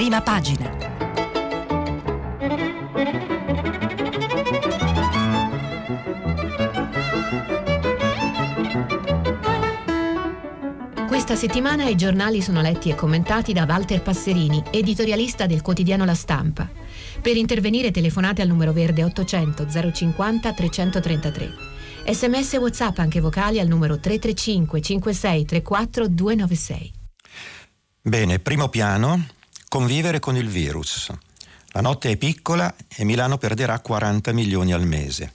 [0.00, 0.74] Prima pagina.
[11.06, 16.14] Questa settimana i giornali sono letti e commentati da Walter Passerini, editorialista del quotidiano La
[16.14, 16.66] Stampa.
[17.20, 21.54] Per intervenire telefonate al numero verde 800 050 333.
[22.06, 26.92] Sms e WhatsApp anche vocali al numero 335 56 34 296.
[28.00, 29.26] Bene, primo piano,
[29.70, 31.12] convivere con il virus.
[31.68, 35.30] La notte è piccola e Milano perderà 40 milioni al mese.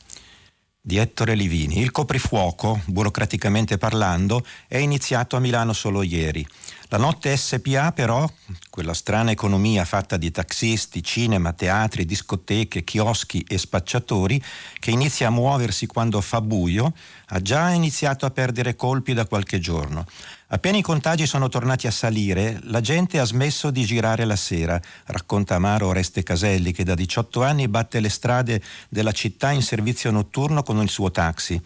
[0.82, 1.80] Di Ettore Livini.
[1.80, 6.46] Il coprifuoco, burocraticamente parlando, è iniziato a Milano solo ieri.
[6.90, 8.30] La notte SPA però,
[8.70, 14.42] quella strana economia fatta di taxisti, cinema, teatri, discoteche, chioschi e spacciatori,
[14.78, 16.94] che inizia a muoversi quando fa buio,
[17.30, 20.06] ha già iniziato a perdere colpi da qualche giorno.
[20.50, 24.80] Appena i contagi sono tornati a salire, la gente ha smesso di girare la sera,
[25.06, 30.12] racconta Amaro Oreste Caselli che da 18 anni batte le strade della città in servizio
[30.12, 31.60] notturno con il suo taxi.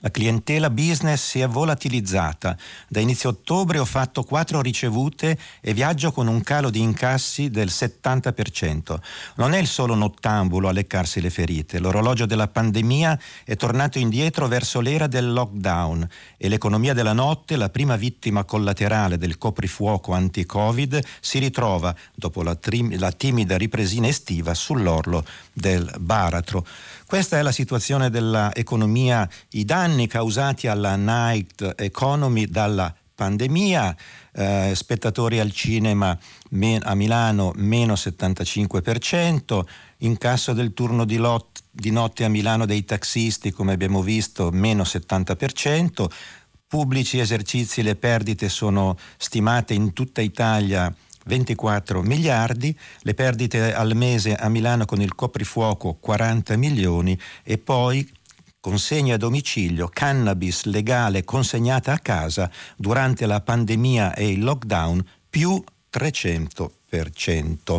[0.00, 2.56] La clientela business si è volatilizzata.
[2.86, 7.66] Da inizio ottobre ho fatto quattro ricevute e viaggio con un calo di incassi del
[7.66, 8.96] 70%.
[9.34, 11.80] Non è il solo nottambulo a leccarsi le ferite.
[11.80, 17.68] L'orologio della pandemia è tornato indietro verso l'era del lockdown e l'economia della notte, la
[17.68, 24.54] prima vittima collaterale del coprifuoco anti-Covid, si ritrova, dopo la, trim- la timida ripresina estiva,
[24.54, 26.64] sull'orlo del baratro.
[27.08, 33.96] Questa è la situazione dell'economia, i danni causati alla night economy dalla pandemia,
[34.34, 39.66] eh, spettatori al cinema a Milano meno 75%,
[40.00, 44.82] incasso del turno di, lot- di notte a Milano dei taxisti, come abbiamo visto, meno
[44.82, 46.10] 70%,
[46.66, 50.94] pubblici esercizi le perdite sono stimate in tutta Italia
[51.28, 58.10] 24 miliardi, le perdite al mese a Milano con il coprifuoco 40 milioni e poi
[58.58, 65.62] consegna a domicilio cannabis legale consegnata a casa durante la pandemia e il lockdown più
[65.92, 67.78] 300%.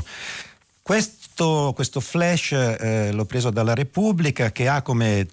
[0.82, 5.28] Questo, questo flash eh, l'ho preso dalla Repubblica che ha come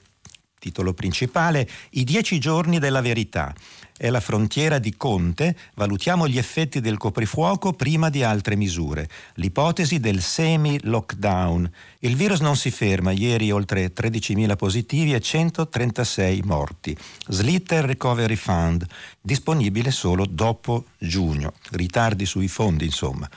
[0.59, 3.55] titolo principale I dieci giorni della verità
[3.97, 9.09] è la frontiera di Conte, valutiamo gli effetti del coprifuoco prima di altre misure.
[9.35, 11.71] L'ipotesi del semi-lockdown.
[12.01, 16.97] Il virus non si ferma, ieri oltre 13.000 positivi e 136 morti.
[17.29, 18.85] Slitter Recovery Fund,
[19.21, 21.55] disponibile solo dopo giugno.
[21.71, 23.29] Ritardi sui fondi, insomma.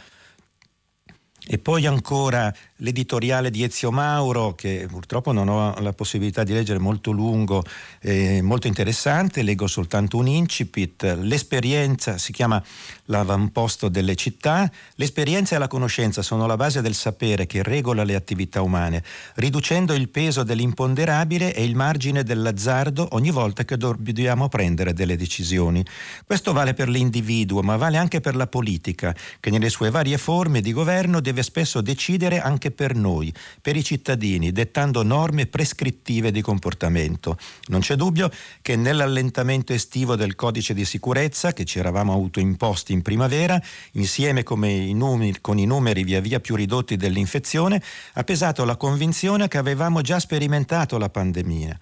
[1.51, 6.77] E poi ancora l'editoriale di Ezio Mauro, che purtroppo non ho la possibilità di leggere
[6.77, 7.63] molto lungo,
[8.01, 11.17] eh, molto interessante, leggo soltanto un incipit.
[11.21, 12.63] L'esperienza si chiama
[13.09, 14.69] l'avamposto delle città.
[14.95, 19.03] L'esperienza e la conoscenza sono la base del sapere che regola le attività umane,
[19.35, 25.85] riducendo il peso dell'imponderabile e il margine dell'azzardo ogni volta che dobbiamo prendere delle decisioni.
[26.25, 30.61] Questo vale per l'individuo, ma vale anche per la politica, che nelle sue varie forme
[30.61, 36.41] di governo deve spesso decidere anche per noi, per i cittadini, dettando norme prescrittive di
[36.41, 37.37] comportamento.
[37.67, 38.29] Non c'è dubbio
[38.61, 43.59] che nell'allentamento estivo del codice di sicurezza che ci eravamo autoimposti in primavera,
[43.93, 47.81] insieme i numeri, con i numeri via via più ridotti dell'infezione,
[48.13, 51.79] ha pesato la convinzione che avevamo già sperimentato la pandemia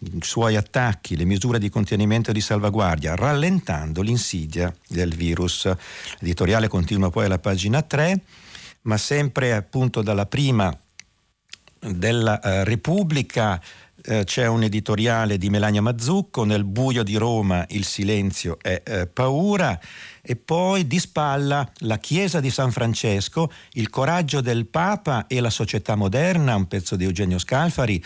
[0.00, 5.70] i suoi attacchi, le misure di contenimento e di salvaguardia, rallentando l'insidia del virus.
[6.18, 8.20] L'editoriale continua poi alla pagina 3
[8.84, 10.76] ma sempre appunto dalla prima
[11.78, 13.60] della eh, Repubblica
[14.02, 19.06] eh, c'è un editoriale di Melania Mazzucco, nel buio di Roma il silenzio è eh,
[19.06, 19.78] paura
[20.26, 25.50] e poi di spalla la Chiesa di San Francesco, il coraggio del Papa e la
[25.50, 28.02] società moderna, un pezzo di Eugenio Scalfari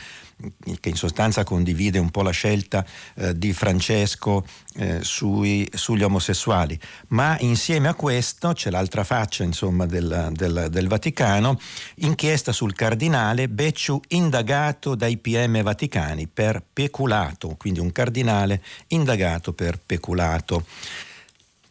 [0.80, 2.84] che in sostanza condivide un po' la scelta
[3.16, 4.46] eh, di Francesco
[4.76, 6.78] eh, sui, sugli omosessuali,
[7.08, 11.58] ma insieme a questo c'è l'altra faccia insomma, del, del, del, Vaticano,
[11.96, 19.78] inchiesta sul cardinale Becciu indagato dai PM vaticani per peculato, quindi un cardinale indagato per
[19.84, 20.64] peculato.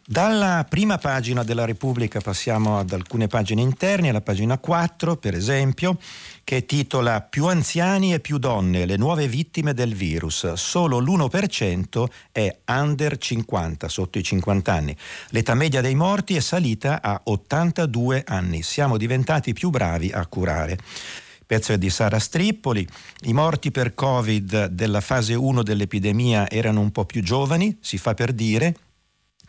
[0.09, 5.99] Dalla prima pagina della Repubblica passiamo ad alcune pagine interne, alla pagina 4 per esempio,
[6.45, 10.53] che titola Più anziani e più donne, le nuove vittime del virus.
[10.53, 14.95] Solo l'1% è under 50, sotto i 50 anni.
[15.31, 18.61] L'età media dei morti è salita a 82 anni.
[18.61, 20.77] Siamo diventati più bravi a curare
[21.45, 22.85] pezzo è di Sara Strippoli.
[23.21, 28.13] I morti per Covid della fase 1 dell'epidemia erano un po' più giovani, si fa
[28.13, 28.75] per dire,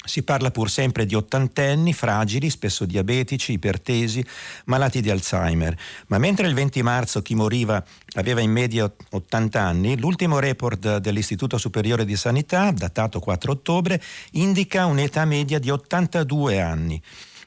[0.08, 4.24] Si parla pur sempre di ottantenni, fragili, spesso diabetici, ipertesi,
[4.64, 5.76] malati di Alzheimer.
[6.06, 7.84] Ma mentre il 20 marzo chi moriva
[8.14, 14.02] aveva in media 80 anni, l'ultimo report dell'Istituto Superiore di Sanità, datato 4 ottobre,
[14.32, 17.02] indica un'età media di 82 anni.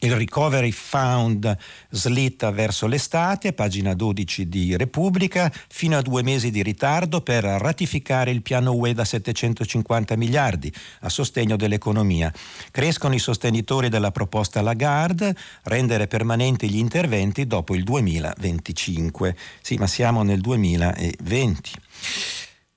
[0.00, 1.56] Il recovery fund
[1.90, 8.30] slitta verso l'estate, pagina 12 di Repubblica, fino a due mesi di ritardo per ratificare
[8.30, 12.32] il piano UE da 750 miliardi a sostegno dell'economia.
[12.70, 15.34] Crescono i sostenitori della proposta Lagarde,
[15.64, 19.36] rendere permanenti gli interventi dopo il 2025.
[19.60, 21.72] Sì, ma siamo nel 2020.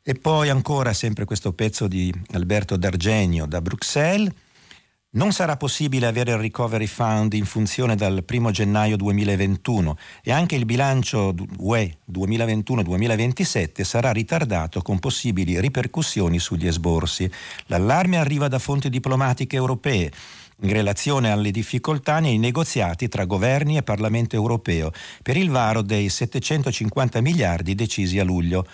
[0.02, 4.34] E poi ancora sempre questo pezzo di Alberto D'Argenio da Bruxelles.
[5.14, 10.56] Non sarà possibile avere il recovery fund in funzione dal 1 gennaio 2021 e anche
[10.56, 17.30] il bilancio UE 2021-2027 sarà ritardato con possibili ripercussioni sugli esborsi.
[17.66, 20.10] L'allarme arriva da fonti diplomatiche europee
[20.62, 26.08] in relazione alle difficoltà nei negoziati tra governi e Parlamento europeo per il varo dei
[26.08, 28.66] 750 miliardi decisi a luglio.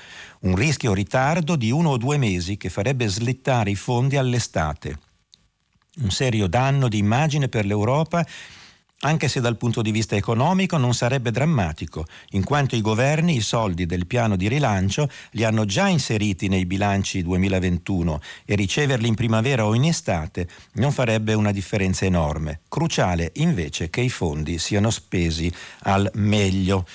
[0.42, 5.00] Un rischio ritardo di uno o due mesi che farebbe slittare i fondi all'estate
[6.02, 8.26] un serio danno di immagine per l'Europa
[9.02, 13.42] anche se dal punto di vista economico non sarebbe drammatico, in quanto i governi i
[13.42, 19.14] soldi del piano di rilancio li hanno già inseriti nei bilanci 2021 e riceverli in
[19.14, 22.62] primavera o in estate non farebbe una differenza enorme.
[22.68, 26.88] Cruciale invece che i fondi siano spesi al meglio.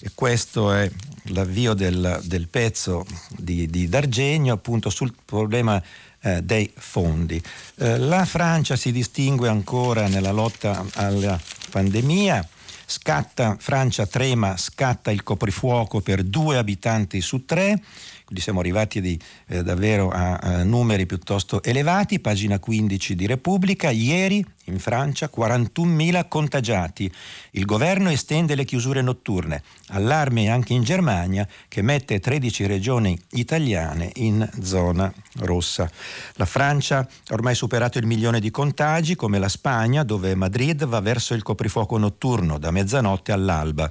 [0.00, 0.88] E questo è
[1.28, 5.82] l'avvio del, del pezzo di, di D'Argenio appunto sul problema
[6.20, 7.40] eh, dei fondi.
[7.76, 11.40] Eh, la Francia si distingue ancora nella lotta alla
[11.70, 12.46] pandemia.
[12.90, 17.78] Scatta, Francia trema, scatta il coprifuoco per due abitanti su tre.
[18.24, 19.18] Quindi siamo arrivati di,
[19.48, 26.28] eh, davvero a, a, numeri piuttosto elevati, pagina 15 di Repubblica, ieri in Francia 41.000
[26.28, 27.10] contagiati,
[27.52, 34.10] il governo estende le chiusure notturne, allarme anche in Germania che mette 13 regioni italiane
[34.16, 35.90] in zona rossa.
[36.34, 41.00] La Francia ha ormai superato il milione di contagi come la Spagna dove Madrid va
[41.00, 42.58] verso il coprifuoco notturno.
[42.58, 43.90] Da mezzanotte all'alba.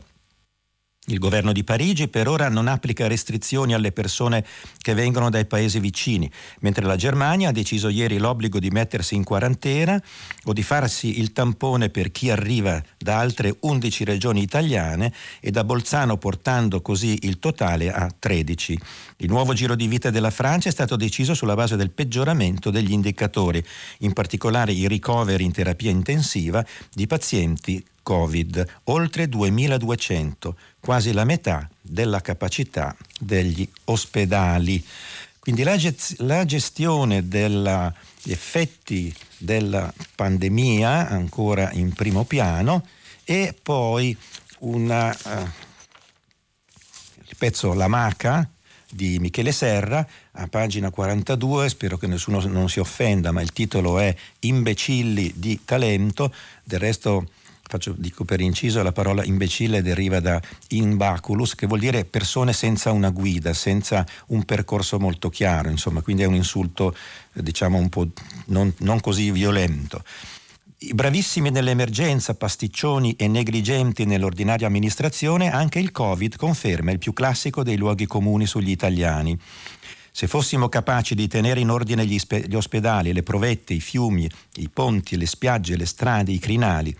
[1.09, 4.45] Il governo di Parigi per ora non applica restrizioni alle persone
[4.77, 9.23] che vengono dai paesi vicini, mentre la Germania ha deciso ieri l'obbligo di mettersi in
[9.23, 10.03] quarantena
[10.43, 15.63] o di farsi il tampone per chi arriva da altre 11 regioni italiane e da
[15.63, 18.77] Bolzano portando così il totale a 13.
[19.19, 22.91] Il nuovo giro di vita della Francia è stato deciso sulla base del peggioramento degli
[22.91, 23.63] indicatori,
[23.99, 31.69] in particolare i ricoveri in terapia intensiva di pazienti Covid, oltre 2200, quasi la metà
[31.81, 34.83] della capacità degli ospedali.
[35.39, 35.77] Quindi la,
[36.17, 37.69] la gestione degli
[38.25, 42.85] effetti della pandemia ancora in primo piano
[43.23, 44.17] e poi
[44.59, 45.47] una, uh,
[47.25, 48.49] il pezzo La Maca
[48.89, 53.99] di Michele Serra a pagina 42, spero che nessuno non si offenda, ma il titolo
[53.99, 57.29] è Imbecilli di talento, del resto
[57.67, 62.91] faccio, dico per inciso, la parola imbecille deriva da imbaculus, che vuol dire persone senza
[62.91, 66.95] una guida, senza un percorso molto chiaro, insomma, quindi è un insulto,
[67.33, 68.07] diciamo, un po'
[68.45, 70.03] non, non così violento.
[70.79, 77.63] I bravissimi nell'emergenza, pasticcioni e negligenti nell'ordinaria amministrazione, anche il Covid conferma il più classico
[77.63, 79.37] dei luoghi comuni sugli italiani.
[80.11, 82.19] Se fossimo capaci di tenere in ordine gli,
[82.55, 86.95] ospedali, le provette, i fiumi, i ponti, le spiagge, le strade, i crinali,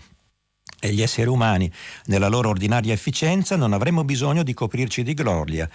[0.80, 1.70] e gli esseri umani
[2.06, 5.68] nella loro ordinaria efficienza non avremmo bisogno di coprirci di gloria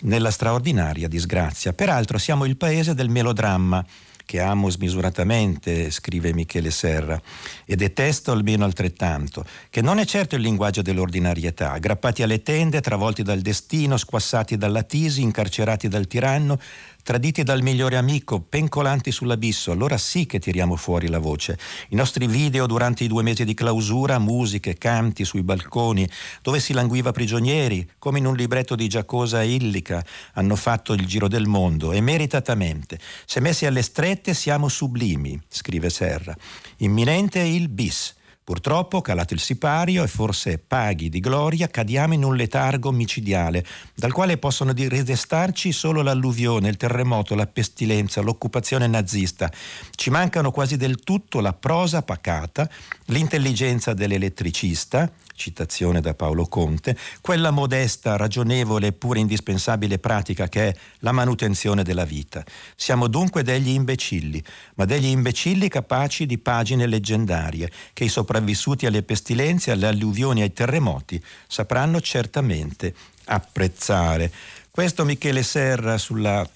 [0.00, 1.72] nella straordinaria disgrazia.
[1.72, 3.84] Peraltro siamo il paese del melodramma.
[4.28, 7.18] che amo smisuratamente, scrive Michele Serra,
[7.64, 13.22] e detesto almeno altrettanto, che non è certo il linguaggio dell'ordinarietà, aggrappati alle tende, travolti
[13.22, 16.60] dal destino, squassati dalla tisi, incarcerati dal tiranno,
[17.08, 21.58] traditi dal migliore amico, pencolanti sull'abisso, allora sì che tiriamo fuori la voce.
[21.88, 26.06] I nostri video durante i due mesi di clausura, musiche, canti sui balconi,
[26.42, 31.28] dove si languiva prigionieri, come in un libretto di Giacosa Illica, hanno fatto il giro
[31.28, 32.98] del mondo e meritatamente.
[33.24, 36.36] Se messi alle strette siamo sublimi, scrive Serra.
[36.76, 38.16] Imminente il bis
[38.48, 43.62] Purtroppo, calato il sipario e forse paghi di gloria, cadiamo in un letargo micidiale,
[43.94, 49.52] dal quale possono ridestarci solo l'alluvione, il terremoto, la pestilenza, l'occupazione nazista.
[49.90, 52.66] Ci mancano quasi del tutto la prosa pacata,
[53.08, 60.76] l'intelligenza dell'elettricista, citazione da Paolo Conte, quella modesta, ragionevole e pure indispensabile pratica che è
[60.98, 62.44] la manutenzione della vita.
[62.76, 64.42] Siamo dunque degli imbecilli,
[64.74, 70.52] ma degli imbecilli capaci di pagine leggendarie, che i sopravvissuti alle pestilenze, alle alluvioni ai
[70.52, 74.30] terremoti sapranno certamente apprezzare.
[74.70, 76.46] Questo Michele Serra sulla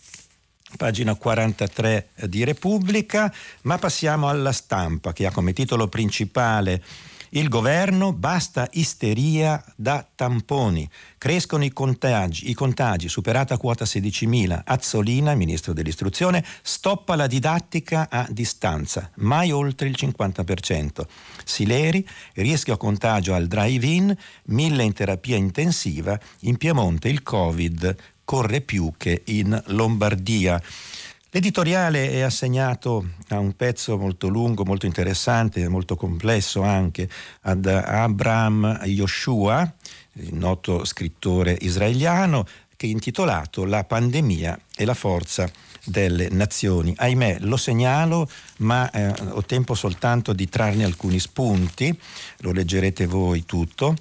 [0.77, 6.83] pagina 43 di Repubblica, ma passiamo alla stampa che ha come titolo principale
[7.35, 10.89] il governo basta isteria da tamponi.
[11.17, 14.63] Crescono i contagi, i contagi superata quota 16.000.
[14.65, 21.07] Azzolina, ministro dell'istruzione, stoppa la didattica a distanza, mai oltre il 50%.
[21.45, 24.15] Sileri, rischio contagio al drive-in,
[24.47, 26.19] mille in terapia intensiva.
[26.41, 30.61] In Piemonte il Covid corre più che in Lombardia.
[31.35, 37.09] L'editoriale è assegnato a un pezzo molto lungo, molto interessante, molto complesso anche,
[37.43, 39.75] ad Abraham Yoshua,
[40.33, 42.47] noto scrittore israeliano,
[42.77, 45.51] che è intitolato La pandemia e la forza
[45.87, 46.93] delle nazioni.
[46.95, 51.99] Ahimè, lo segnalo, ma eh, ho tempo soltanto di trarne alcuni spunti,
[52.41, 53.97] lo leggerete voi tutto.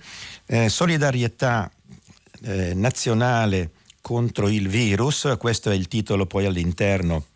[0.48, 1.72] Eh, solidarietà
[2.42, 3.70] eh, nazionale
[4.12, 7.28] contro il virus, questo è il titolo poi all'interno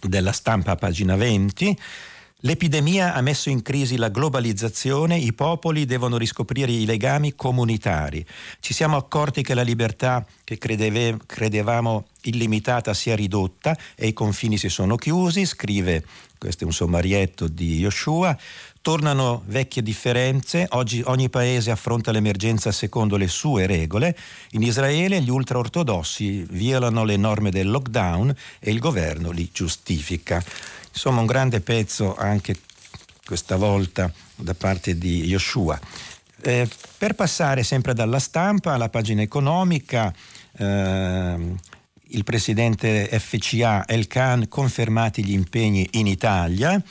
[0.00, 1.78] della stampa, pagina 20.
[2.44, 8.24] L'epidemia ha messo in crisi la globalizzazione, i popoli devono riscoprire i legami comunitari.
[8.60, 14.14] Ci siamo accorti che la libertà che credeve, credevamo illimitata si è ridotta e i
[14.14, 16.02] confini si sono chiusi, scrive,
[16.38, 18.36] questo è un sommarietto di Yoshua,
[18.82, 24.16] Tornano vecchie differenze, oggi ogni paese affronta l'emergenza secondo le sue regole.
[24.50, 30.42] In Israele gli ultraortodossi violano le norme del lockdown e il governo li giustifica.
[30.88, 32.56] Insomma un grande pezzo anche
[33.24, 35.78] questa volta da parte di Yoshua.
[36.40, 40.12] Eh, per passare sempre dalla stampa alla pagina economica,
[40.58, 41.54] eh,
[42.14, 46.82] il presidente FCA El Khan confermati gli impegni in Italia.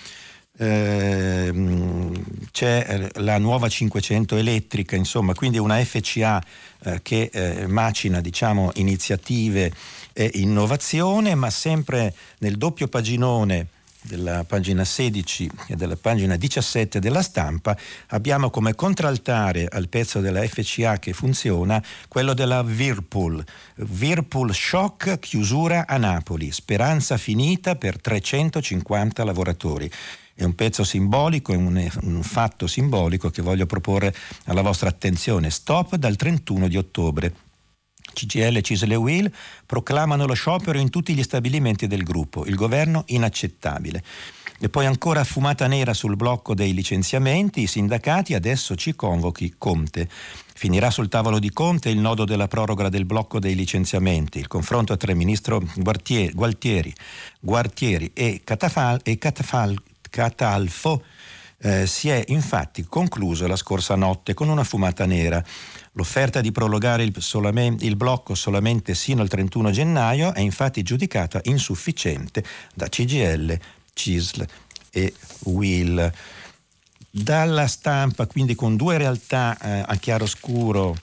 [0.62, 6.44] Ehm, c'è eh, la nuova 500 elettrica, insomma, quindi una FCA
[6.84, 9.74] eh, che eh, macina diciamo, iniziative
[10.14, 13.68] e innovazione, ma sempre nel doppio paginone
[14.04, 17.78] della pagina 16 e della pagina 17 della stampa
[18.08, 23.44] abbiamo come contraltare al pezzo della FCA che funziona quello della Whirlpool.
[23.78, 29.92] Whirlpool shock, chiusura a Napoli, speranza finita per 350 lavoratori
[30.42, 34.14] è un pezzo simbolico, è un, un, fatto simbolico che voglio proporre
[34.46, 35.52] alla vostra attenzione.
[35.52, 37.34] Stop dal 31 di ottobre.
[38.12, 39.32] CGL, Cisle e Will
[39.66, 42.46] proclamano lo sciopero in tutti gli stabilimenti del gruppo.
[42.48, 44.04] Il governo inaccettabile.
[44.60, 50.10] E poi ancora fumata nera sul blocco dei licenziamenti, i sindacati adesso ci convochi Conte.
[50.10, 54.98] Finirà sul tavolo di Conte il nodo della proroga del blocco dei licenziamenti, il confronto
[54.98, 56.94] tra il ministro Gualtieri, Gualtieri,
[57.40, 59.76] Gualtieri e, Catafal, e Catafal,
[60.12, 61.02] Catalfo
[61.64, 65.44] eh, si è infatti concluso la scorsa notte con una fumata nera.
[65.94, 71.40] L'offerta di prolungare il, solamente, il, blocco solamente sino al 31 gennaio è infatti giudicata
[71.44, 73.58] insufficiente da CGL,
[73.94, 74.46] CISL
[74.92, 75.14] e
[75.46, 76.12] WIL.
[77.10, 80.96] Dalla stampa, quindi con due realtà eh, a chiaroscuro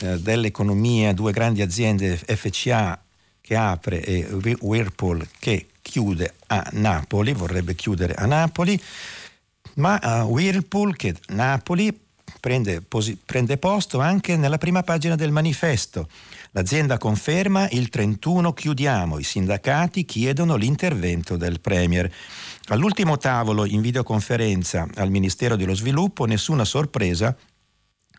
[0.00, 3.00] eh, dell'economia, due grandi aziende FCA
[3.40, 8.80] che apre e Whirlpool che chiude a Napoli, vorrebbe chiudere a Napoli,
[9.74, 11.96] ma uh, Whirlpool che Napoli
[12.40, 16.08] prende, posi- prende posto anche nella prima pagina del manifesto.
[16.52, 22.10] L'azienda conferma il 31 chiudiamo, i sindacati chiedono l'intervento del Premier.
[22.68, 27.36] All'ultimo tavolo in videoconferenza al Ministero dello Sviluppo nessuna sorpresa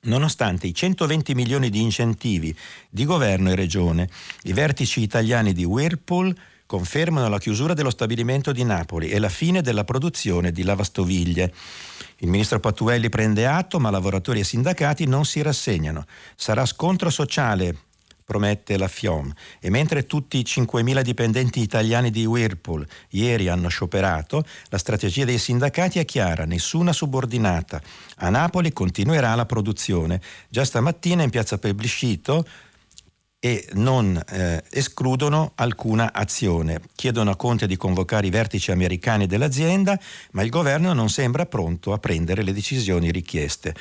[0.03, 2.55] nonostante i 120 milioni di incentivi
[2.89, 4.07] di governo e regione.
[4.43, 9.61] I vertici italiani di Whirlpool confermano la chiusura dello stabilimento di Napoli e la fine
[9.61, 11.53] della produzione di lavastoviglie.
[12.17, 16.05] Il ministro Patuelli prende atto, ma lavoratori e sindacati non si rassegnano.
[16.35, 17.75] Sarà scontro sociale,
[18.25, 19.31] promette la FIOM.
[19.59, 25.37] E mentre tutti i 5.000 dipendenti italiani di Whirlpool ieri hanno scioperato, la strategia dei
[25.37, 27.81] sindacati è chiara, nessuna subordinata.
[28.17, 30.19] A Napoli continuerà la produzione.
[30.49, 32.45] Già stamattina in piazza Plebiscito
[33.45, 36.81] e non eh, escludono alcuna azione.
[36.95, 39.99] Chiedono a Conte di convocare i vertici americani dell'azienda,
[40.31, 43.75] ma il governo non sembra pronto a prendere le decisioni richieste.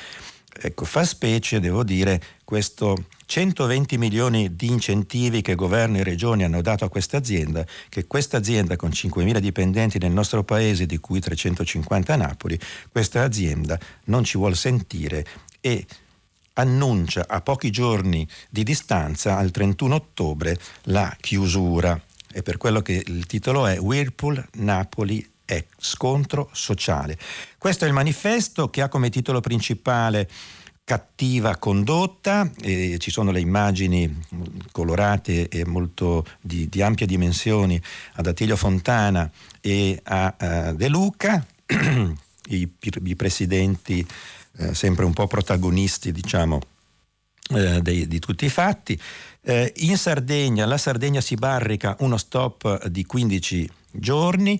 [0.61, 6.61] Ecco, fa specie, devo dire, questo 120 milioni di incentivi che governo e regioni hanno
[6.61, 11.19] dato a questa azienda, che questa azienda con 5.000 dipendenti nel nostro paese, di cui
[11.19, 12.59] 350 a Napoli,
[12.91, 15.25] questa azienda non ci vuole sentire
[15.59, 15.87] e
[16.55, 21.99] annuncia a pochi giorni di distanza, al 31 ottobre, la chiusura.
[22.31, 27.17] E per quello che il titolo è Whirlpool Napoli è scontro sociale.
[27.57, 30.27] Questo è il manifesto che ha come titolo principale
[30.83, 34.21] cattiva condotta, e ci sono le immagini
[34.71, 37.81] colorate e molto di, di ampie dimensioni
[38.13, 39.29] ad Attilio Fontana
[39.61, 41.43] e a uh, De Luca,
[42.49, 44.05] i, i presidenti
[44.57, 46.59] eh, sempre un po' protagonisti, diciamo,
[47.49, 48.99] eh, dei, di tutti i fatti.
[49.41, 54.59] Eh, in Sardegna, la Sardegna si barrica uno stop di 15 giorni.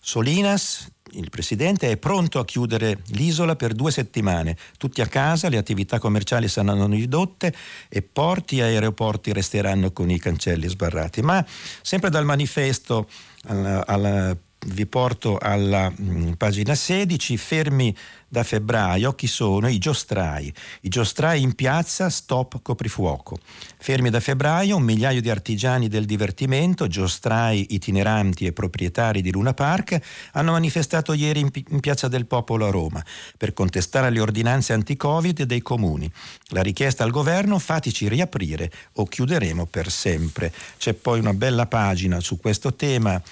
[0.00, 4.56] Solinas, il presidente, è pronto a chiudere l'isola per due settimane.
[4.76, 7.54] Tutti a casa, le attività commerciali saranno ridotte
[7.88, 11.22] e porti e aeroporti resteranno con i cancelli sbarrati.
[11.22, 11.44] Ma
[11.80, 13.08] sempre dal manifesto
[13.44, 17.94] alla, alla vi porto alla mh, mm, pagina 16, fermi
[18.34, 19.68] da febbraio, chi sono?
[19.68, 20.52] I giostrai.
[20.80, 23.38] I giostrai in piazza, stop coprifuoco.
[23.78, 29.54] Fermi da febbraio un migliaio di artigiani del divertimento, giostrai itineranti e proprietari di Luna
[29.54, 30.00] Park,
[30.32, 33.04] hanno manifestato ieri in, in piazza del Popolo a Roma
[33.36, 36.10] per contestare le ordinanze anti-Covid dei comuni.
[36.48, 40.52] La richiesta al governo fateci riaprire o chiuderemo per sempre.
[40.76, 43.22] C'è poi una bella pagina su questo tema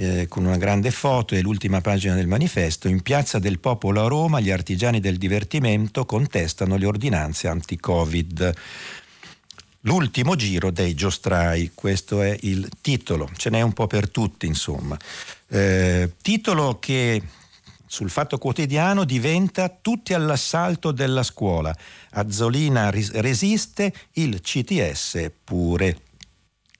[0.00, 4.08] eh, con una grande foto e l'ultima pagina del manifesto, in Piazza del Popolo a
[4.08, 8.54] Roma gli artigiani del divertimento contestano le ordinanze anti-Covid.
[9.82, 14.96] L'ultimo giro dei giostrai, questo è il titolo, ce n'è un po' per tutti insomma.
[15.48, 17.20] Eh, titolo che
[17.84, 21.74] sul Fatto Quotidiano diventa tutti all'assalto della scuola.
[22.10, 26.02] Azzolina resiste, il CTS pure.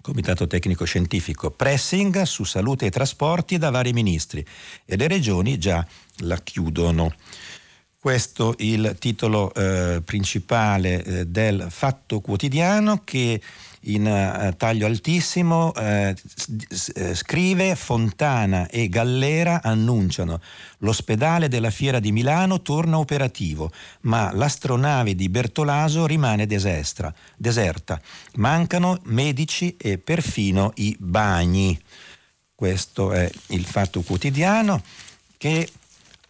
[0.09, 4.42] Comitato Tecnico Scientifico, pressing su salute e trasporti da vari ministri
[4.87, 5.87] e le regioni già
[6.21, 7.14] la chiudono.
[8.01, 13.38] Questo è il titolo eh, principale eh, del Fatto Quotidiano che
[13.88, 16.14] in uh, taglio altissimo, eh,
[16.94, 20.40] eh, scrive Fontana e Gallera annunciano
[20.79, 23.70] l'ospedale della Fiera di Milano torna operativo,
[24.03, 28.01] ma l'astronave di Bertolaso rimane desestra, deserta.
[28.35, 31.79] Mancano medici e perfino i bagni.
[32.55, 34.83] Questo è il fatto quotidiano
[35.37, 35.68] che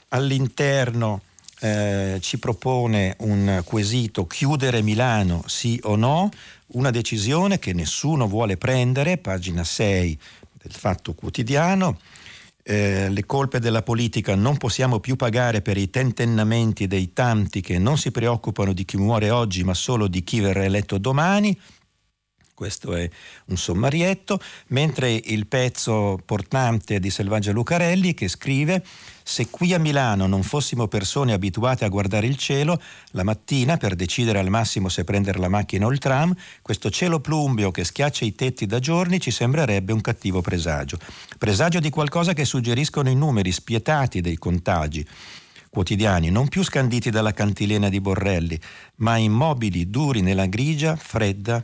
[0.09, 1.23] all'interno
[1.61, 6.31] eh, ci propone un quesito chiudere Milano sì o no
[6.69, 10.19] una decisione che nessuno vuole prendere, pagina 6
[10.53, 11.99] del Fatto Quotidiano.
[12.63, 17.79] Eh, le colpe della politica non possiamo più pagare per i tentennamenti dei tanti che
[17.79, 21.59] non si preoccupano di chi muore oggi ma solo di chi verrà eletto domani
[22.59, 23.09] questo è
[23.47, 28.85] un sommarietto, mentre il pezzo portante di Selvaggia Lucarelli che scrive
[29.29, 33.95] se qui a Milano non fossimo persone abituate a guardare il cielo, la mattina per
[33.95, 38.25] decidere al massimo se prendere la macchina o il tram, questo cielo plumbeo che schiaccia
[38.25, 40.99] i tetti da giorni ci sembrerebbe un cattivo presagio.
[41.37, 45.07] Presagio di qualcosa che suggeriscono i numeri spietati dei contagi
[45.69, 48.59] quotidiani, non più scanditi dalla cantilena di Borrelli,
[48.97, 51.63] ma immobili, duri nella grigia, fredda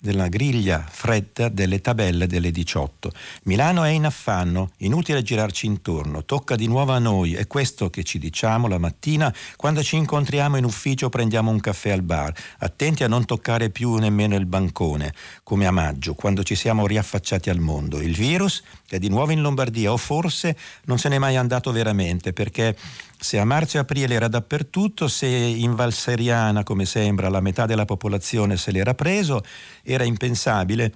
[0.00, 3.12] della griglia fredda delle tabelle delle 18.
[3.44, 8.04] Milano è in affanno, inutile girarci intorno, tocca di nuovo a noi, è questo che
[8.04, 13.02] ci diciamo la mattina quando ci incontriamo in ufficio prendiamo un caffè al bar, attenti
[13.02, 17.58] a non toccare più nemmeno il bancone, come a maggio, quando ci siamo riaffacciati al
[17.58, 18.00] mondo.
[18.00, 18.62] Il virus
[18.96, 22.76] è di nuovo in Lombardia o forse non se n'è mai andato veramente perché
[23.18, 27.84] se a marzo e aprile era dappertutto, se in Valseriana, come sembra, la metà della
[27.84, 29.42] popolazione se l'era preso,
[29.82, 30.92] era impensabile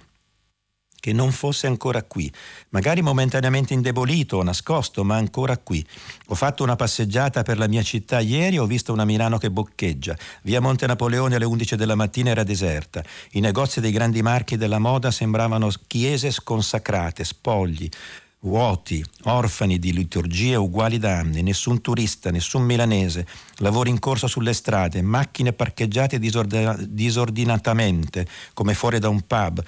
[1.03, 2.33] che non fosse ancora qui,
[2.69, 5.85] magari momentaneamente indebolito o nascosto, ma ancora qui.
[6.29, 10.17] Ho fatto una passeggiata per la mia città ieri, ho visto una Milano che boccheggia.
[10.43, 13.03] Via Monte Napoleone alle 11 della mattina era deserta.
[13.33, 17.89] I negozi dei grandi marchi della moda sembravano chiese sconsacrate, spogli
[18.45, 23.27] vuoti, orfani di liturgie uguali da anni, nessun turista, nessun milanese,
[23.59, 29.63] lavori in corso sulle strade, macchine parcheggiate disordinatamente come fuori da un pub,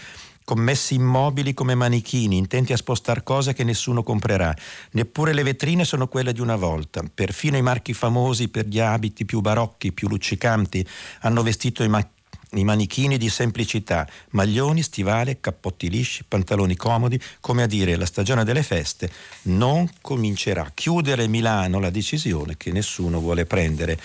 [0.45, 4.55] commessi immobili come manichini, intenti a spostare cose che nessuno comprerà.
[4.93, 7.03] Neppure le vetrine sono quelle di una volta.
[7.13, 10.87] Perfino i marchi famosi per gli abiti più barocchi, più luccicanti,
[11.21, 12.07] hanno vestito i, ma-
[12.53, 18.45] i manichini di semplicità, maglioni, stivale, cappotti lisci, pantaloni comodi, come a dire la stagione
[18.45, 19.11] delle feste
[19.43, 20.71] non comincerà.
[20.75, 23.99] Chiudere Milano la decisione che nessuno vuole prendere.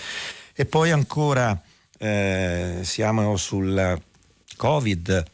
[0.54, 1.58] E poi ancora
[1.98, 4.00] eh, siamo sul
[4.56, 5.24] Covid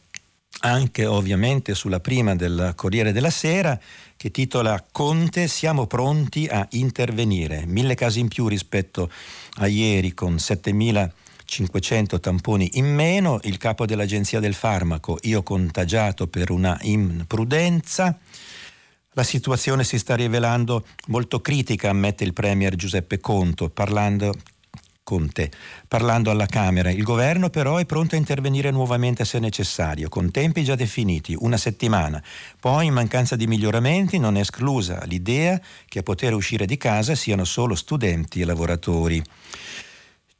[0.59, 3.79] anche ovviamente sulla prima del Corriere della Sera
[4.15, 7.65] che titola Conte siamo pronti a intervenire.
[7.67, 9.11] Mille casi in più rispetto
[9.57, 13.39] a ieri con 7.500 tamponi in meno.
[13.43, 18.17] Il capo dell'Agenzia del Farmaco, io contagiato per una imprudenza.
[19.11, 24.33] La situazione si sta rivelando molto critica, ammette il Premier Giuseppe Conto, parlando
[25.07, 25.49] Conte.
[25.87, 30.65] Parlando alla Camera, il governo però è pronto a intervenire nuovamente se necessario, con tempi
[30.65, 32.21] già definiti, una settimana.
[32.59, 37.15] Poi, in mancanza di miglioramenti, non è esclusa l'idea che a poter uscire di casa
[37.15, 39.23] siano solo studenti e lavoratori.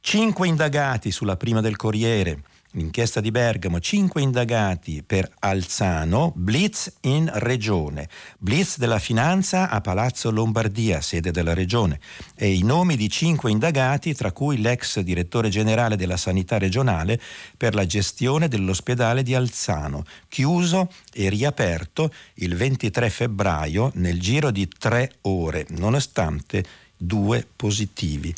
[0.00, 7.30] Cinque indagati sulla prima del Corriere Inchiesta di Bergamo, cinque indagati per Alzano, blitz in
[7.36, 11.98] regione, blitz della finanza a Palazzo Lombardia, sede della regione,
[12.34, 17.18] e i nomi di cinque indagati, tra cui l'ex direttore generale della sanità regionale
[17.56, 24.68] per la gestione dell'ospedale di Alzano, chiuso e riaperto il 23 febbraio nel giro di
[24.68, 26.62] tre ore, nonostante
[26.98, 28.34] due positivi.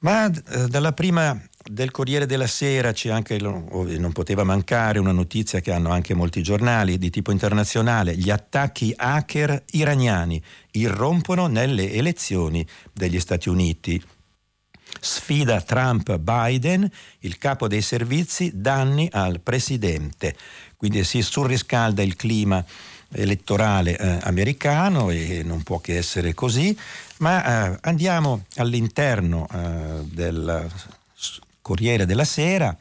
[0.00, 5.60] Ma eh, dalla prima del Corriere della Sera c'è anche, non poteva mancare, una notizia
[5.60, 12.66] che hanno anche molti giornali di tipo internazionale, gli attacchi hacker iraniani irrompono nelle elezioni
[12.92, 14.02] degli Stati Uniti.
[15.00, 20.34] Sfida Trump-Biden, il capo dei servizi, danni al presidente.
[20.76, 22.64] Quindi si surriscalda il clima
[23.12, 26.76] elettorale eh, americano e non può che essere così,
[27.18, 30.70] ma eh, andiamo all'interno eh, del
[31.68, 32.74] Corriere della Sera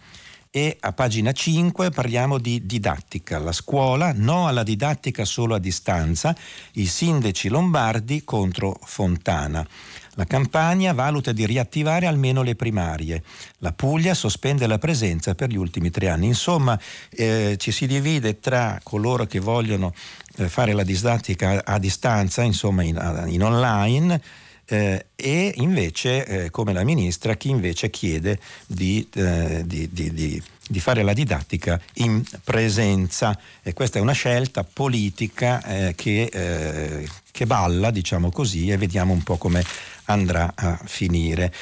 [0.50, 3.38] e a pagina 5 parliamo di didattica.
[3.38, 6.34] La scuola, no alla didattica solo a distanza,
[6.76, 9.68] i sindaci lombardi contro Fontana.
[10.12, 13.22] La Campania valuta di riattivare almeno le primarie.
[13.58, 16.28] La Puglia sospende la presenza per gli ultimi tre anni.
[16.28, 19.94] Insomma, eh, ci si divide tra coloro che vogliono
[20.38, 24.22] eh, fare la didattica a, a distanza, insomma in, in online,
[24.68, 30.80] eh, e invece, eh, come la ministra, chi invece chiede di, eh, di, di, di,
[30.80, 33.38] fare la didattica in presenza.
[33.64, 39.14] E questa è una scelta politica eh, che, eh, che, balla, diciamo così, e vediamo
[39.14, 39.64] un po' come
[40.06, 41.54] andrà a finire.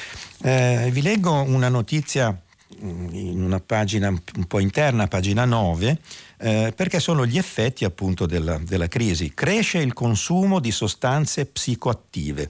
[0.41, 2.35] Eh, vi leggo una notizia
[2.83, 5.99] mm, in una pagina un po' interna, pagina 9,
[6.37, 9.31] eh, perché sono gli effetti appunto della, della crisi.
[9.35, 12.49] Cresce il consumo di sostanze psicoattive.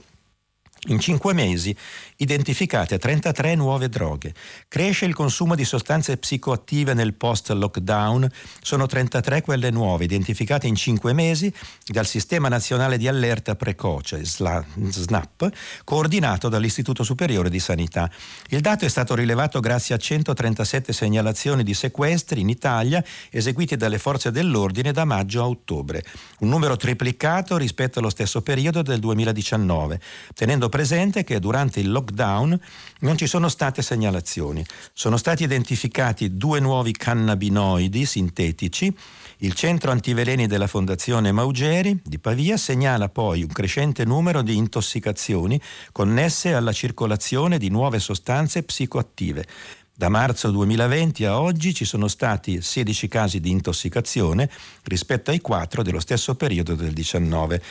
[0.88, 1.76] In cinque mesi
[2.18, 4.32] identificate 33 nuove droghe.
[4.68, 8.30] Cresce il consumo di sostanze psicoattive nel post-lockdown.
[8.60, 11.52] Sono 33 quelle nuove, identificate in cinque mesi
[11.84, 15.48] dal Sistema Nazionale di Allerta Precoce, SNAP,
[15.82, 18.08] coordinato dall'Istituto Superiore di Sanità.
[18.50, 23.98] Il dato è stato rilevato grazie a 137 segnalazioni di sequestri in Italia eseguiti dalle
[23.98, 26.04] forze dell'ordine da maggio a ottobre,
[26.40, 30.00] un numero triplicato rispetto allo stesso periodo del 2019,
[30.32, 32.60] tenendo presente che durante il lockdown
[32.98, 34.62] non ci sono state segnalazioni.
[34.92, 38.94] Sono stati identificati due nuovi cannabinoidi sintetici.
[39.38, 45.58] Il centro antiveleni della Fondazione Maugeri di Pavia segnala poi un crescente numero di intossicazioni
[45.92, 49.46] connesse alla circolazione di nuove sostanze psicoattive.
[49.94, 54.50] Da marzo 2020 a oggi ci sono stati 16 casi di intossicazione
[54.82, 57.62] rispetto ai 4 dello stesso periodo del 19.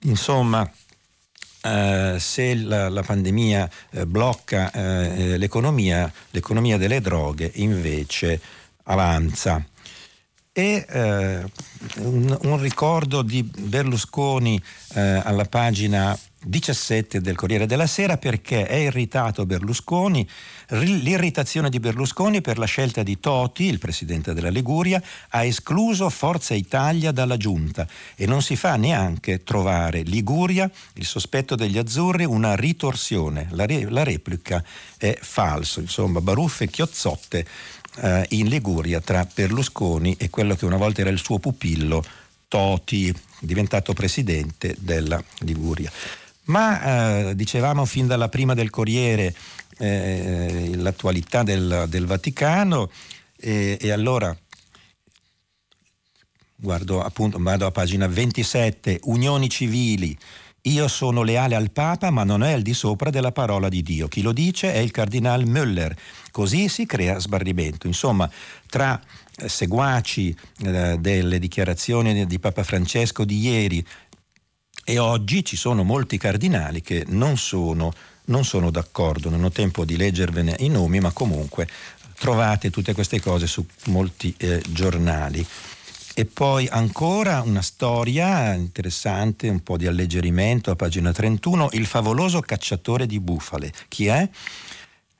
[0.00, 0.70] Insomma,
[1.66, 8.40] eh, se la, la pandemia eh, blocca eh, l'economia, l'economia delle droghe invece
[8.84, 9.64] avanza.
[10.58, 11.44] E eh,
[11.96, 14.58] un, un, ricordo di Berlusconi
[14.94, 20.26] eh, alla pagina 17 del Corriere della Sera perché è irritato Berlusconi,
[20.68, 26.54] l'irritazione di Berlusconi per la scelta di Toti, il presidente della Liguria, ha escluso Forza
[26.54, 27.86] Italia dalla giunta.
[28.14, 33.90] E non si fa neanche trovare Liguria, il sospetto degli azzurri, una ritorsione, la, re,
[33.90, 34.62] la replica
[34.96, 37.44] è falso, insomma baruffe chiozzotte
[37.96, 42.04] eh, in Liguria tra Berlusconi e quello che una volta era il suo pupillo,
[42.48, 45.90] Toti, diventato presidente della Liguria.
[46.44, 49.34] Ma eh, dicevamo fin dalla prima del Corriere
[49.78, 52.90] eh, l'attualità del, del Vaticano
[53.36, 54.36] e, e, allora
[56.54, 60.16] guardo appunto, vado a pagina 27, unioni civili,
[60.66, 64.08] io sono leale al Papa, ma non è al di sopra della parola di Dio.
[64.08, 65.94] Chi lo dice è il cardinal Müller.
[66.30, 67.86] Così si crea sbarrimento.
[67.86, 68.28] Insomma,
[68.68, 69.00] tra
[69.36, 73.86] eh, seguaci eh, delle dichiarazioni di Papa Francesco di ieri
[74.84, 77.92] e oggi ci sono molti cardinali che non sono,
[78.26, 79.30] non sono d'accordo.
[79.30, 81.68] Non ho tempo di leggervene i nomi, ma comunque
[82.18, 85.46] trovate tutte queste cose su molti eh, giornali.
[86.18, 92.40] E poi ancora una storia interessante, un po' di alleggerimento a pagina 31, il favoloso
[92.40, 93.70] cacciatore di bufale.
[93.88, 94.26] Chi è?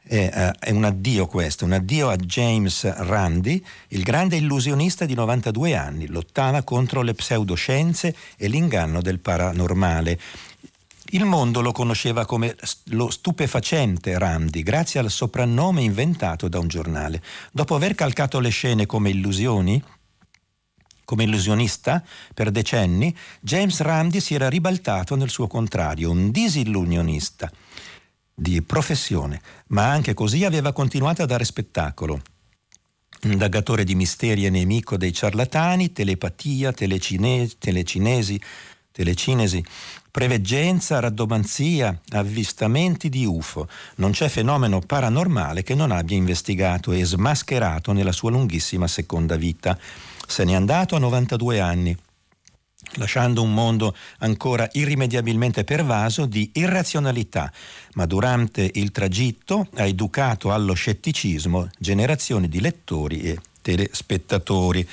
[0.03, 5.13] È, uh, è, un addio questo, un addio a James Randi, il grande illusionista di
[5.13, 10.19] 92 anni, lottava contro le pseudoscienze e l'inganno del paranormale.
[11.11, 17.23] Il mondo lo conosceva come lo stupefacente Randi, grazie al soprannome inventato da un giornale.
[17.53, 19.81] Dopo aver calcato le scene come illusioni,
[21.07, 27.51] come illusionista, per decenni, James Randi si era ribaltato nel suo contrario, un disillusionista
[28.35, 32.21] di professione, ma anche così aveva continuato a dare spettacolo.
[33.23, 38.39] Indagatore di misteri e nemico dei ciarlatani, telepatia, telecinesi, telecinesi,
[38.93, 39.65] telecinesi,
[40.11, 43.69] preveggenza, raddomanzia, avvistamenti di UFO.
[43.97, 49.79] Non c'è fenomeno paranormale che non abbia investigato e smascherato nella sua lunghissima seconda vita.
[50.27, 51.97] Se n'è andato a 92 anni,
[52.95, 57.53] lasciando un mondo ancora irrimediabilmente pervaso di irrazionalità,
[57.95, 64.87] ma durante il tragitto ha educato allo scetticismo generazioni di lettori e telespettatori.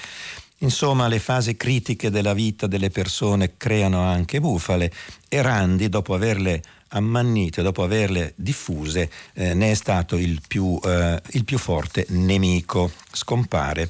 [0.59, 4.91] Insomma, le fasi critiche della vita delle persone creano anche bufale
[5.27, 11.21] e Randi, dopo averle ammannite, dopo averle diffuse, eh, ne è stato il più, eh,
[11.31, 12.91] il più forte nemico.
[13.11, 13.89] Scompare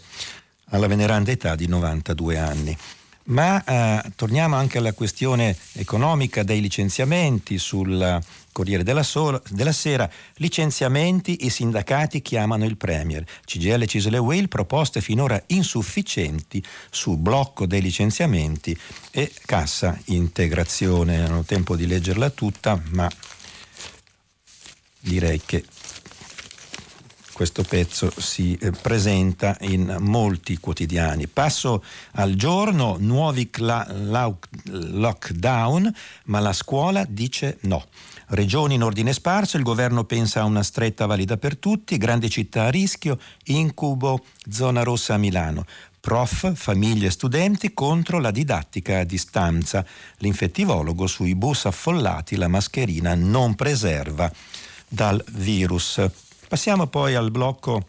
[0.74, 2.78] alla veneranda età di 92 anni.
[3.26, 10.10] Ma eh, torniamo anche alla questione economica dei licenziamenti sul Corriere della, Sol- della, Sera.
[10.36, 13.24] Licenziamenti, i sindacati chiamano il Premier.
[13.46, 18.78] CGL Cisle Will proposte finora insufficienti sul blocco dei licenziamenti
[19.12, 21.18] e cassa integrazione.
[21.20, 23.10] Non ho tempo di leggerla tutta, ma
[25.00, 25.64] direi che
[27.34, 31.28] questo pezzo si eh, presenta in molti quotidiani.
[31.28, 33.88] Passo al giorno, nuovi cla-
[34.64, 35.94] lockdown,
[36.26, 37.86] ma la scuola dice no.
[38.28, 42.66] Regioni in ordine sparso, il governo pensa a una stretta valida per tutti, grandi città
[42.66, 45.66] a rischio, incubo, zona rossa a Milano.
[46.00, 49.86] Prof, famiglie e studenti contro la didattica a distanza.
[50.18, 54.32] L'infettivologo sui bus affollati, la mascherina non preserva
[54.88, 56.06] dal virus.
[56.54, 57.88] Passiamo poi al blocco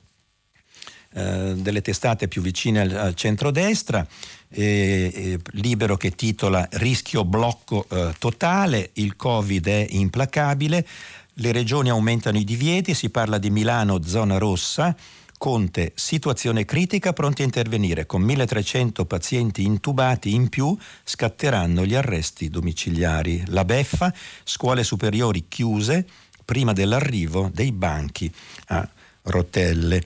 [1.13, 4.07] eh, delle testate più vicine al, al centrodestra,
[4.49, 10.87] eh, eh, libero che titola Rischio blocco eh, totale, il Covid è implacabile,
[11.35, 14.97] le regioni aumentano i divieti, si parla di Milano zona rossa,
[15.37, 18.07] Conte, situazione critica, pronti a intervenire.
[18.07, 23.45] Con 1300 pazienti intubati in più scatteranno gli arresti domiciliari.
[23.49, 24.11] La beffa,
[24.43, 26.07] scuole superiori chiuse,
[26.45, 28.33] prima dell'arrivo dei banchi
[28.67, 28.89] a
[29.23, 30.03] rotelle.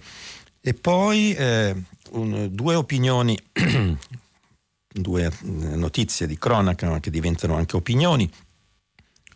[0.61, 1.75] E poi eh,
[2.11, 3.39] un, due opinioni,
[4.93, 8.31] due eh, notizie di cronaca che diventano anche opinioni.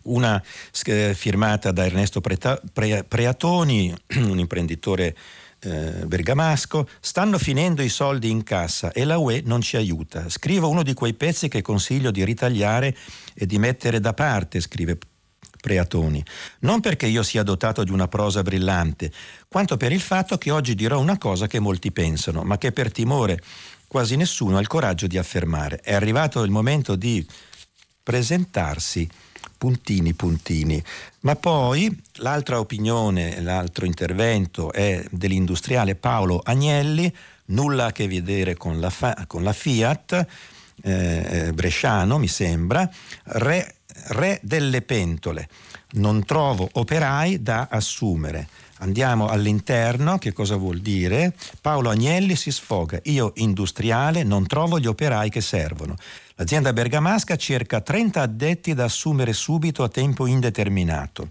[0.04, 0.42] Una
[0.84, 5.16] eh, firmata da Ernesto Preta, Pre, Preatoni, un imprenditore
[5.60, 10.28] eh, bergamasco, stanno finendo i soldi in cassa e la UE non ci aiuta.
[10.28, 12.96] Scrivo uno di quei pezzi che consiglio di ritagliare
[13.32, 14.98] e di mettere da parte, scrive
[15.62, 16.25] Preatoni,
[16.61, 19.12] non perché io sia dotato di una prosa brillante,
[19.46, 22.90] quanto per il fatto che oggi dirò una cosa che molti pensano, ma che per
[22.90, 23.40] timore
[23.87, 25.79] quasi nessuno ha il coraggio di affermare.
[25.79, 27.25] È arrivato il momento di
[28.03, 29.09] presentarsi
[29.57, 30.83] puntini puntini.
[31.20, 37.14] Ma poi l'altra opinione, l'altro intervento è dell'industriale Paolo Agnelli,
[37.46, 38.92] nulla a che vedere con la,
[39.29, 40.27] con la Fiat,
[40.83, 42.90] eh, eh bresciano mi sembra,
[43.25, 43.77] re,
[44.09, 45.48] re delle pentole.
[45.92, 48.48] Non trovo operai da assumere.
[48.78, 51.35] Andiamo all'interno, che cosa vuol dire?
[51.61, 55.94] Paolo Agnelli si sfoga, io industriale non trovo gli operai che servono.
[56.35, 61.28] L'azienda bergamasca cerca 30 addetti da assumere subito a tempo indeterminato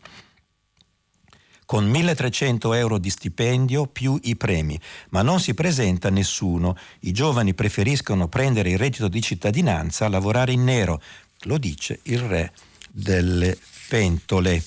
[1.72, 4.78] con 1300 euro di stipendio più i premi,
[5.12, 6.76] ma non si presenta nessuno.
[7.00, 11.02] I giovani preferiscono prendere il reddito di cittadinanza lavorare in nero,
[11.44, 12.52] lo dice il re
[12.90, 14.64] delle pentole.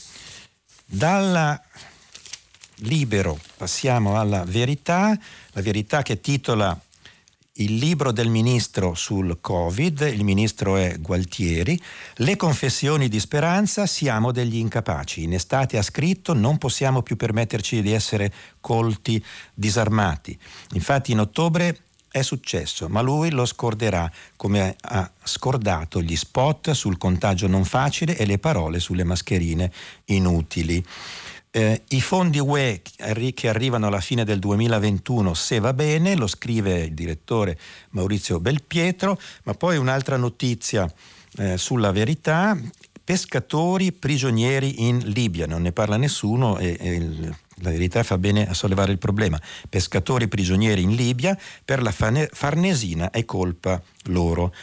[0.86, 1.60] Dalla
[2.78, 5.18] libero passiamo alla verità,
[5.52, 6.78] la verità che titola
[7.58, 11.80] il libro del ministro sul Covid, il ministro è Gualtieri,
[12.16, 15.22] le confessioni di speranza, siamo degli incapaci.
[15.22, 20.36] In estate ha scritto non possiamo più permetterci di essere colti disarmati.
[20.72, 21.78] Infatti in ottobre
[22.14, 28.16] è successo, ma lui lo scorderà come ha scordato gli spot sul contagio non facile
[28.16, 29.72] e le parole sulle mascherine
[30.04, 30.80] inutili.
[31.50, 32.82] Eh, I fondi UE
[33.34, 37.58] che arrivano alla fine del 2021, se va bene, lo scrive il direttore
[37.90, 40.88] Maurizio Belpietro, ma poi un'altra notizia
[41.38, 42.56] eh, sulla verità,
[43.04, 48.48] pescatori prigionieri in Libia, non ne parla nessuno e, e il, la verità fa bene
[48.48, 49.40] a sollevare il problema.
[49.68, 54.54] Pescatori prigionieri in Libia, per la Farnesina è colpa loro.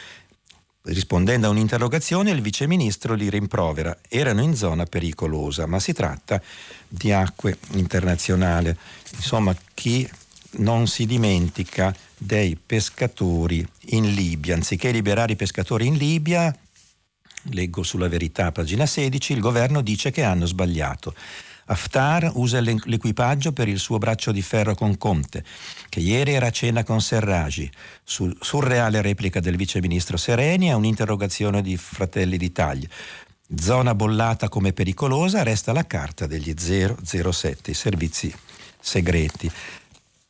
[0.84, 3.96] Rispondendo a un'interrogazione, il viceministro li rimprovera.
[4.08, 6.42] Erano in zona pericolosa, ma si tratta
[6.88, 8.76] di acque internazionali.
[9.14, 10.08] Insomma, chi
[10.54, 14.54] non si dimentica dei pescatori in Libia.
[14.54, 16.54] Anziché liberare i pescatori in Libia,
[17.50, 21.14] leggo sulla verità, pagina 16, il governo dice che hanno sbagliato.
[21.66, 25.44] Haftar usa l'equipaggio per il suo braccio di ferro con Conte,
[25.88, 27.70] che ieri era a cena con Serragi,
[28.02, 32.88] sul surreale replica del viceministro Sereni a un'interrogazione di Fratelli d'Italia.
[33.54, 38.34] Zona bollata come pericolosa resta la carta degli 007, i servizi
[38.80, 39.50] segreti.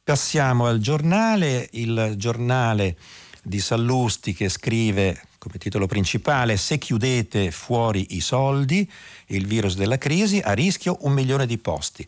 [0.04, 2.96] Passiamo al giornale, il giornale
[3.42, 8.88] di Sallusti che scrive come titolo principale Se chiudete fuori i soldi,
[9.26, 12.06] il virus della crisi, a rischio un milione di posti.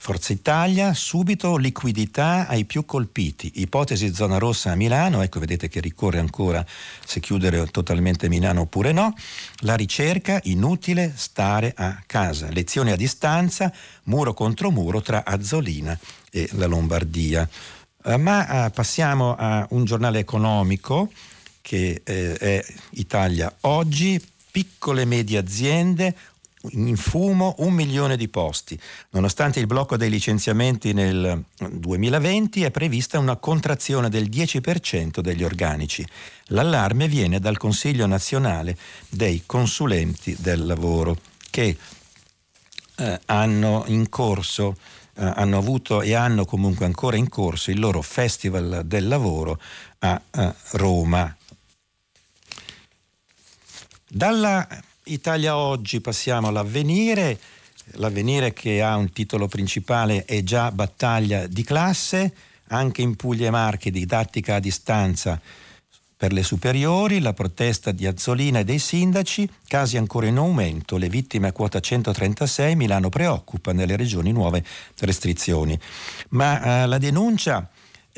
[0.00, 3.50] Forza Italia, subito liquidità ai più colpiti.
[3.56, 6.64] Ipotesi zona rossa a Milano, ecco vedete che ricorre ancora
[7.04, 9.12] se chiudere totalmente Milano oppure no.
[9.62, 12.48] La ricerca, inutile stare a casa.
[12.48, 13.72] Lezioni a distanza,
[14.04, 15.98] muro contro muro tra Azzolina
[16.30, 17.48] e la Lombardia.
[18.04, 21.10] Eh, ma eh, passiamo a un giornale economico
[21.60, 26.14] che eh, è Italia Oggi, piccole e medie aziende,
[26.72, 28.78] in fumo un milione di posti.
[29.10, 36.06] Nonostante il blocco dei licenziamenti nel 2020 è prevista una contrazione del 10% degli organici.
[36.46, 38.76] L'allarme viene dal Consiglio nazionale
[39.08, 41.16] dei consulenti del lavoro
[41.50, 41.76] che
[42.96, 44.76] eh, hanno in corso
[45.20, 49.60] eh, hanno avuto e hanno comunque ancora in corso il loro Festival del Lavoro
[50.00, 51.36] a eh, Roma.
[54.10, 54.66] Dalla
[55.04, 57.38] Italia Oggi passiamo all'avvenire,
[57.96, 62.34] l'avvenire che ha un titolo principale è già battaglia di classe,
[62.68, 65.38] anche in Puglia e Marche didattica a distanza
[66.16, 71.10] per le superiori, la protesta di Azzolina e dei sindaci, casi ancora in aumento, le
[71.10, 74.64] vittime a quota 136, Milano preoccupa nelle regioni nuove
[75.00, 75.78] restrizioni.
[76.30, 77.68] Ma eh, la denuncia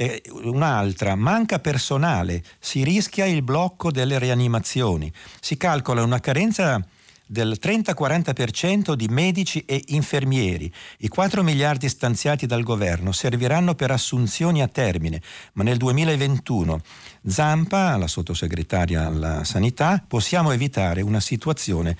[0.00, 6.82] è un'altra, manca personale, si rischia il blocco delle rianimazioni, si calcola una carenza
[7.26, 10.72] del 30-40% di medici e infermieri.
[11.00, 15.20] I 4 miliardi stanziati dal governo serviranno per assunzioni a termine,
[15.52, 16.80] ma nel 2021,
[17.26, 21.94] Zampa, la sottosegretaria alla sanità, possiamo evitare una situazione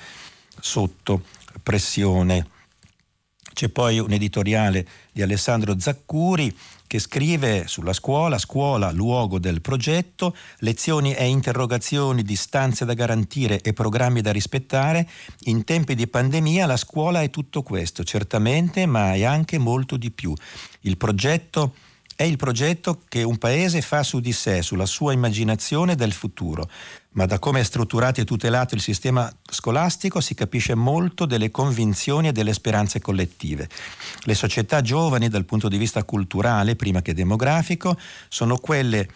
[0.59, 1.25] sotto
[1.63, 2.47] pressione.
[3.53, 6.57] C'è poi un editoriale di Alessandro Zaccuri
[6.91, 13.73] che scrive sulla scuola, scuola luogo del progetto, lezioni e interrogazioni, distanze da garantire e
[13.73, 15.09] programmi da rispettare.
[15.45, 20.11] In tempi di pandemia la scuola è tutto questo, certamente, ma è anche molto di
[20.11, 20.35] più.
[20.81, 21.75] Il progetto
[22.21, 26.69] è il progetto che un paese fa su di sé, sulla sua immaginazione del futuro
[27.13, 32.29] ma da come è strutturato e tutelato il sistema scolastico si capisce molto delle convinzioni
[32.29, 33.69] e delle speranze collettive.
[34.25, 39.09] Le società giovani dal punto di vista culturale, prima che demografico, sono quelle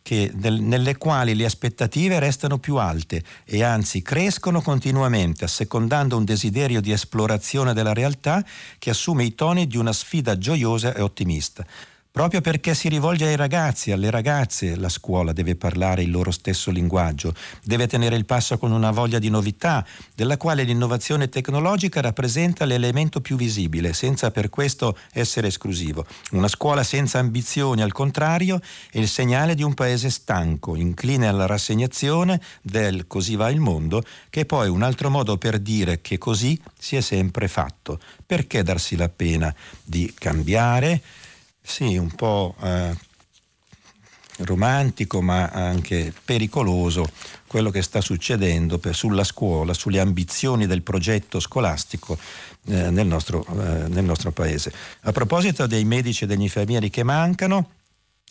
[0.00, 6.80] che, nelle quali le aspettative restano più alte e anzi crescono continuamente, assecondando un desiderio
[6.80, 8.42] di esplorazione della realtà
[8.78, 11.66] che assume i toni di una sfida gioiosa e ottimista.
[12.12, 16.70] Proprio perché si rivolge ai ragazzi, alle ragazze, la scuola deve parlare il loro stesso
[16.70, 17.34] linguaggio,
[17.64, 19.82] deve tenere il passo con una voglia di novità,
[20.14, 26.04] della quale l'innovazione tecnologica rappresenta l'elemento più visibile, senza per questo essere esclusivo.
[26.32, 28.60] Una scuola senza ambizioni, al contrario,
[28.90, 34.04] è il segnale di un paese stanco, incline alla rassegnazione del così va il mondo,
[34.28, 37.98] che è poi un altro modo per dire che così si è sempre fatto.
[38.26, 41.00] Perché darsi la pena di cambiare?
[41.62, 42.94] Sì, un po' eh,
[44.38, 47.08] romantico ma anche pericoloso
[47.46, 52.18] quello che sta succedendo per, sulla scuola, sulle ambizioni del progetto scolastico
[52.66, 54.72] eh, nel, nostro, eh, nel nostro paese.
[55.02, 57.70] A proposito dei medici e degli infermieri che mancano,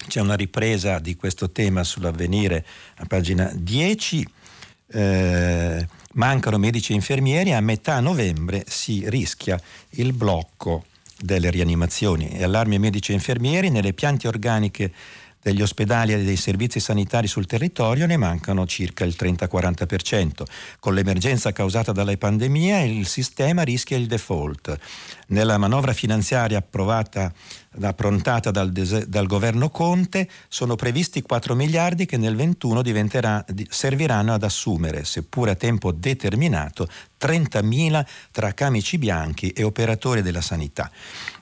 [0.07, 2.65] c'è una ripresa di questo tema sull'avvenire
[2.95, 4.27] a pagina 10.
[4.93, 9.61] Eh, mancano medici e infermieri, a metà novembre si rischia
[9.91, 10.85] il blocco
[11.21, 14.91] delle rianimazioni e allarmi medici e infermieri nelle piante organiche
[15.41, 20.43] degli ospedali e dei servizi sanitari sul territorio ne mancano circa il 30-40%.
[20.79, 24.77] Con l'emergenza causata dalla pandemia il sistema rischia il default.
[25.27, 27.31] Nella manovra finanziaria approvata
[27.79, 32.83] approntata dal, dal, governo Conte, sono previsti 4 miliardi che nel 21
[33.69, 36.87] serviranno ad assumere, seppure a tempo determinato,
[37.19, 40.91] 30.000 tra camici bianchi e operatori della sanità.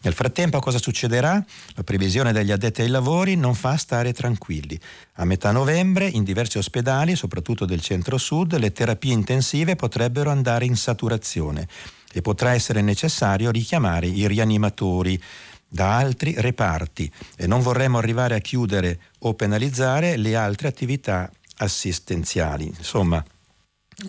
[0.01, 1.43] Nel frattempo cosa succederà?
[1.75, 4.79] La previsione degli addetti ai lavori non fa stare tranquilli.
[5.15, 10.77] A metà novembre in diversi ospedali, soprattutto del centro-sud, le terapie intensive potrebbero andare in
[10.77, 11.67] saturazione
[12.13, 15.21] e potrà essere necessario richiamare i rianimatori
[15.67, 22.65] da altri reparti e non vorremmo arrivare a chiudere o penalizzare le altre attività assistenziali.
[22.65, 23.23] Insomma,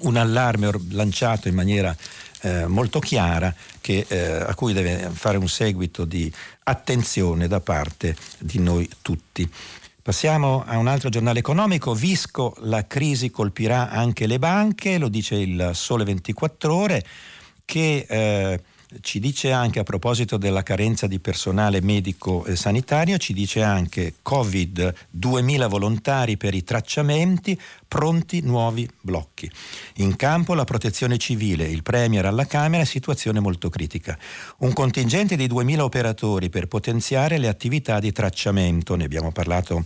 [0.02, 1.94] un allarme lanciato in maniera
[2.42, 6.32] eh, molto chiara che, eh, a cui deve fare un seguito di
[6.64, 9.50] attenzione da parte di noi tutti.
[10.02, 11.94] Passiamo a un altro giornale economico.
[11.94, 17.04] Visco, la crisi colpirà anche le banche, lo dice il Sole 24 ore,
[17.64, 18.60] che eh,
[19.00, 24.14] ci dice anche a proposito della carenza di personale medico e sanitario, ci dice anche
[24.22, 29.50] Covid 2000 volontari per i tracciamenti, pronti nuovi blocchi.
[29.96, 34.18] In campo la protezione civile, il Premier alla Camera, situazione molto critica.
[34.58, 39.84] Un contingente di 2000 operatori per potenziare le attività di tracciamento, ne abbiamo parlato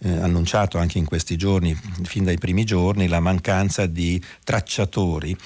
[0.00, 5.36] eh, annunciato anche in questi giorni, fin dai primi giorni, la mancanza di tracciatori.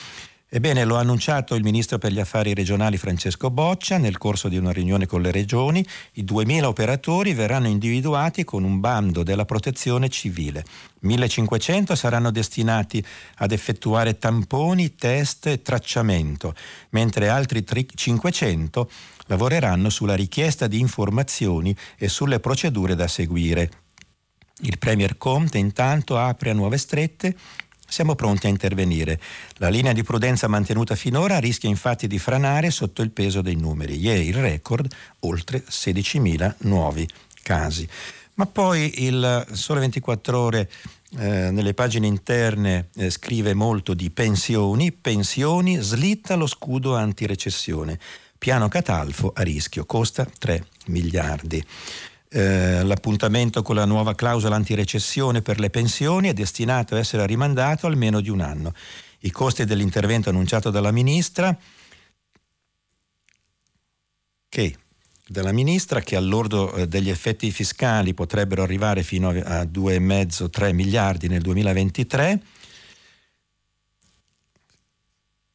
[0.54, 4.58] Ebbene, lo ha annunciato il ministro per gli affari regionali Francesco Boccia nel corso di
[4.58, 5.82] una riunione con le regioni.
[6.16, 10.62] I 2.000 operatori verranno individuati con un bando della protezione civile.
[11.04, 13.02] 1.500 saranno destinati
[13.36, 16.54] ad effettuare tamponi, test e tracciamento,
[16.90, 18.90] mentre altri 500
[19.28, 23.70] lavoreranno sulla richiesta di informazioni e sulle procedure da seguire.
[24.64, 27.34] Il Premier Conte intanto apre a nuove strette
[27.92, 29.20] siamo pronti a intervenire.
[29.56, 33.98] La linea di prudenza mantenuta finora rischia infatti di franare sotto il peso dei numeri.
[33.98, 34.90] Ieri il record,
[35.20, 37.06] oltre 16.000 nuovi
[37.42, 37.86] casi.
[38.34, 40.70] Ma poi il Sole 24 ore
[41.18, 47.98] eh, nelle pagine interne eh, scrive molto di pensioni, pensioni, slitta lo scudo antirecessione.
[48.38, 51.62] Piano Catalfo a rischio, costa 3 miliardi.
[52.34, 57.86] Eh, l'appuntamento con la nuova clausola antirecessione per le pensioni è destinato a essere rimandato
[57.86, 58.72] almeno di un anno.
[59.20, 61.54] I costi dell'intervento annunciato dalla ministra,
[64.48, 64.76] che,
[65.26, 71.42] dalla ministra, che all'ordo eh, degli effetti fiscali potrebbero arrivare fino a 2,5-3 miliardi nel
[71.42, 72.42] 2023,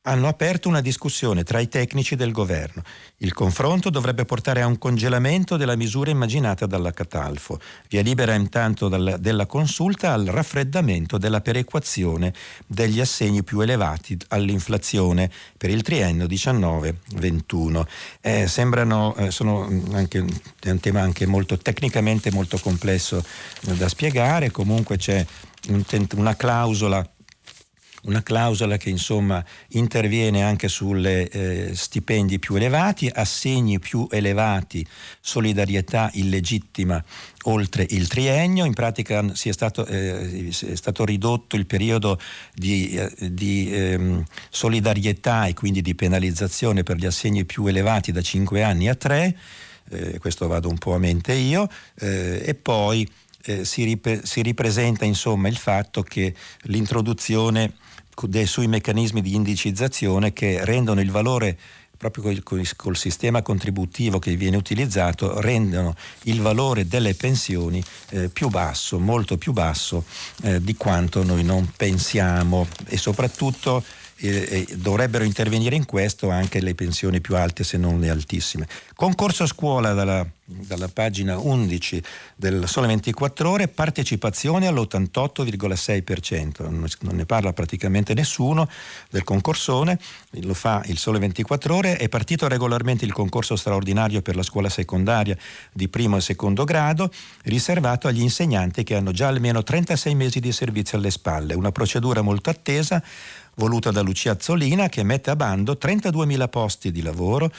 [0.07, 2.81] hanno aperto una discussione tra i tecnici del governo.
[3.17, 7.59] Il confronto dovrebbe portare a un congelamento della misura immaginata dalla Catalfo.
[7.89, 12.33] Via libera intanto dalla, della consulta al raffreddamento della perequazione
[12.65, 17.85] degli assegni più elevati all'inflazione per il triennio 19-21.
[18.21, 20.25] Eh, sembrano, eh, sono anche,
[20.61, 23.21] è un tema anche molto tecnicamente molto complesso
[23.67, 25.25] eh, da spiegare, comunque c'è
[25.67, 25.83] un,
[26.15, 27.05] una clausola
[28.03, 34.85] una clausola che insomma interviene anche sui eh, stipendi più elevati, assegni più elevati,
[35.19, 37.03] solidarietà illegittima
[37.43, 42.19] oltre il triennio, in pratica è stato, eh, è stato ridotto il periodo
[42.53, 48.21] di, eh, di ehm, solidarietà e quindi di penalizzazione per gli assegni più elevati da
[48.21, 49.37] 5 anni a 3,
[49.89, 51.69] eh, questo vado un po' a mente io,
[51.99, 53.09] eh, e poi
[53.43, 56.33] eh, si, rip- si, ripresenta insomma il fatto che
[56.63, 57.73] l'introduzione
[58.45, 61.57] sui meccanismi di indicizzazione che rendono il valore
[61.97, 68.30] proprio col, col, col, sistema contributivo che viene utilizzato, rendono il valore delle pensioni eh,
[68.30, 70.05] più basso, molto più basso
[70.43, 72.68] eh, di quanto noi non pensiamo.
[72.86, 73.84] E soprattutto
[74.20, 78.68] eh, dovrebbero intervenire in questo anche le pensioni più alte se non le altissime.
[78.95, 82.01] Concorso a scuola dalla, dalla pagina 11
[82.36, 88.68] del Sole 24 ore, partecipazione all'88,6%, non ne parla praticamente nessuno
[89.09, 89.99] del concorsone,
[90.41, 94.70] lo fa il Sole 24 ore, è partito regolarmente il concorso straordinario per la scuola
[94.70, 95.38] secondaria
[95.72, 97.11] di primo e secondo grado,
[97.43, 102.22] riservato agli insegnanti che hanno già almeno 36 mesi di servizio alle spalle, una procedura
[102.22, 103.03] molto attesa
[103.57, 107.51] voluta da Lucia Azzolina che mette a bando 32.000 posti di lavoro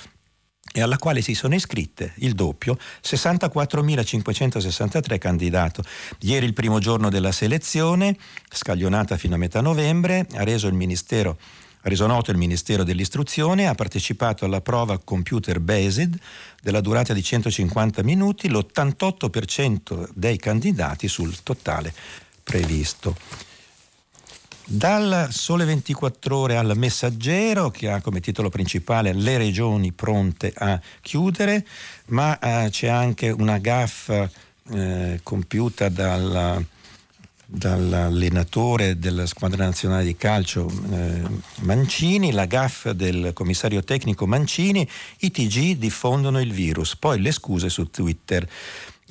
[0.72, 5.80] e alla quale si sono iscritte il doppio 64.563 candidati.
[6.20, 8.16] Ieri il primo giorno della selezione,
[8.51, 11.38] scaglionata fino a metà novembre, ha reso il Ministero
[11.82, 16.18] ha reso noto il Ministero dell'Istruzione, ha partecipato alla prova computer based
[16.61, 21.94] della durata di 150 minuti, l'88% dei candidati sul totale
[22.42, 23.14] previsto.
[24.71, 30.79] Dal Sole 24 ore al Messaggero, che ha come titolo principale Le regioni pronte a
[31.01, 31.66] chiudere,
[32.09, 34.31] ma eh, c'è anche una gaffa
[34.71, 36.62] eh, compiuta dalla,
[37.47, 41.23] dall'allenatore della squadra nazionale di calcio eh,
[41.61, 44.87] Mancini, la gaffa del commissario tecnico Mancini,
[45.21, 48.47] i TG diffondono il virus, poi le scuse su Twitter.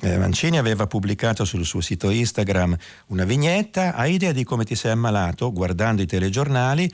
[0.00, 2.76] Eh, Mancini aveva pubblicato sul suo sito Instagram
[3.08, 6.92] una vignetta, hai idea di come ti sei ammalato guardando i telegiornali?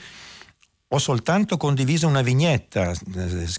[0.89, 2.93] Ho soltanto condiviso una vignetta,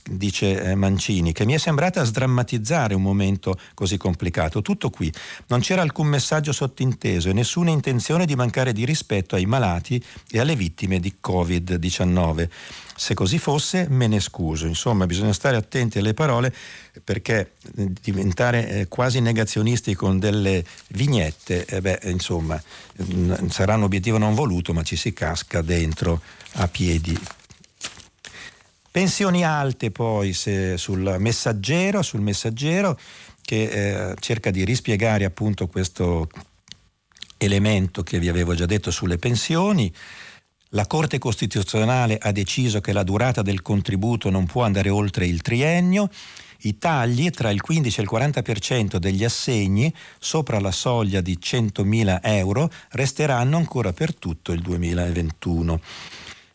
[0.10, 4.62] dice eh, Mancini, che mi è sembrata sdrammatizzare un momento così complicato.
[4.62, 5.12] Tutto qui.
[5.48, 10.39] Non c'era alcun messaggio sottinteso e nessuna intenzione di mancare di rispetto ai malati e
[10.39, 12.50] alle vittime di Covid-19.
[12.98, 14.66] Se così fosse, me ne scuso.
[14.68, 16.54] Insomma, bisogna stare attenti alle parole
[17.04, 17.52] perché
[18.02, 22.62] diventare eh, quasi negazionisti con delle vignette, eh beh, insomma,
[23.04, 26.22] mm, sarà un obiettivo non voluto, ma ci si casca dentro
[26.54, 27.20] a piedi.
[28.89, 32.98] Pensioni alte poi sul messaggero, sul messaggero
[33.41, 36.30] che eh, cerca di rispiegare appunto questo
[37.38, 39.93] elemento che vi avevo già detto sulle pensioni.
[40.70, 45.41] La Corte Costituzionale ha deciso che la durata del contributo non può andare oltre il
[45.41, 46.09] triennio.
[46.61, 52.20] I tagli tra il 15 e il 40% degli assegni sopra la soglia di 100.000
[52.24, 55.80] euro resteranno ancora per tutto il 2021.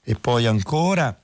[0.02, 1.16] E poi ancora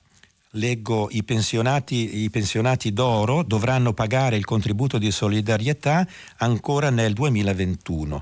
[0.51, 6.07] leggo i pensionati, i pensionati d'oro dovranno pagare il contributo di solidarietà
[6.37, 8.19] ancora nel 2021.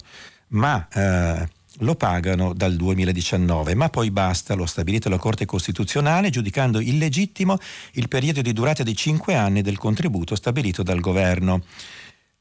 [0.47, 1.47] Ma eh,
[1.79, 7.57] lo pagano dal 2019, ma poi basta, lo ha stabilito la Corte Costituzionale giudicando illegittimo
[7.93, 11.63] il periodo di durata di 5 anni del contributo stabilito dal governo.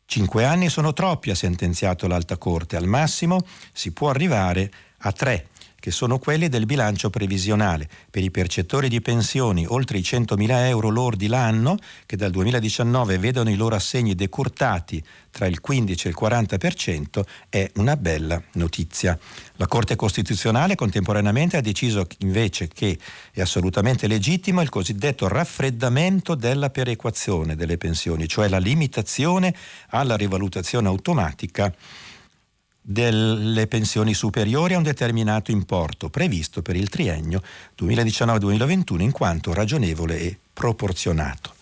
[0.06, 5.48] Cinque anni sono troppi, ha sentenziato l'Alta Corte, al massimo si può arrivare a tre
[5.84, 10.88] che sono quelli del bilancio previsionale per i percettori di pensioni oltre i 100.000 euro
[10.88, 11.76] lordi l'anno
[12.06, 17.70] che dal 2019 vedono i loro assegni decurtati tra il 15 e il 40% è
[17.74, 19.18] una bella notizia.
[19.56, 22.98] La Corte Costituzionale contemporaneamente ha deciso invece che
[23.30, 29.54] è assolutamente legittimo il cosiddetto raffreddamento della perequazione delle pensioni, cioè la limitazione
[29.88, 31.70] alla rivalutazione automatica
[32.86, 37.40] delle pensioni superiori a un determinato importo previsto per il triennio
[37.80, 41.54] 2019-2021 in quanto ragionevole e proporzionato.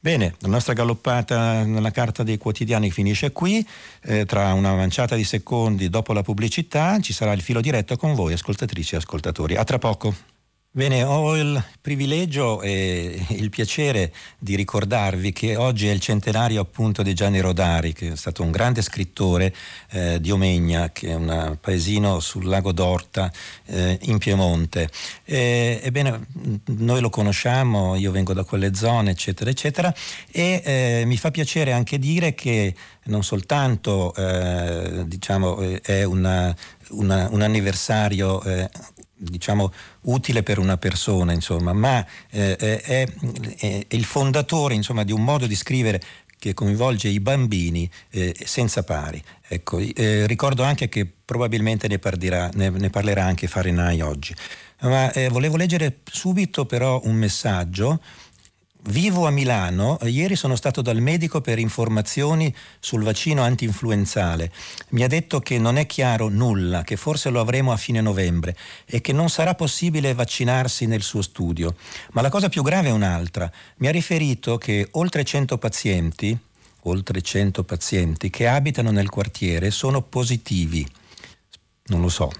[0.00, 3.66] Bene, la nostra galoppata nella carta dei quotidiani finisce qui,
[4.02, 8.14] eh, tra una manciata di secondi dopo la pubblicità ci sarà il filo diretto con
[8.14, 9.56] voi ascoltatrici e ascoltatori.
[9.56, 10.33] A tra poco.
[10.76, 17.04] Bene, ho il privilegio e il piacere di ricordarvi che oggi è il centenario appunto
[17.04, 19.54] di Gianni Rodari, che è stato un grande scrittore
[19.90, 23.30] eh, di Omegna, che è un paesino sul lago d'Orta
[23.66, 24.90] eh, in Piemonte.
[25.22, 26.26] E, ebbene,
[26.64, 29.94] noi lo conosciamo, io vengo da quelle zone, eccetera, eccetera,
[30.28, 36.52] e eh, mi fa piacere anche dire che non soltanto eh, diciamo, è una,
[36.90, 38.68] una, un anniversario eh,
[39.24, 39.72] diciamo,
[40.02, 43.08] utile per una persona, insomma, ma eh, è,
[43.58, 46.00] è, il fondatore insomma, di un modo di scrivere
[46.38, 49.22] che coinvolge i bambini eh, senza pari.
[49.48, 54.34] Ecco, eh, ricordo anche che probabilmente ne parlerà, ne, ne parlerà anche Farinai oggi.
[54.80, 58.00] Ma eh, volevo leggere subito però un messaggio
[58.88, 64.52] Vivo a Milano, ieri sono stato dal medico per informazioni sul vaccino antinfluenzale.
[64.90, 68.54] Mi ha detto che non è chiaro nulla, che forse lo avremo a fine novembre
[68.84, 71.76] e che non sarà possibile vaccinarsi nel suo studio.
[72.12, 73.50] Ma la cosa più grave è un'altra.
[73.76, 76.38] Mi ha riferito che oltre 100 pazienti,
[76.82, 80.86] oltre 100 pazienti che abitano nel quartiere sono positivi.
[81.86, 82.30] Non lo so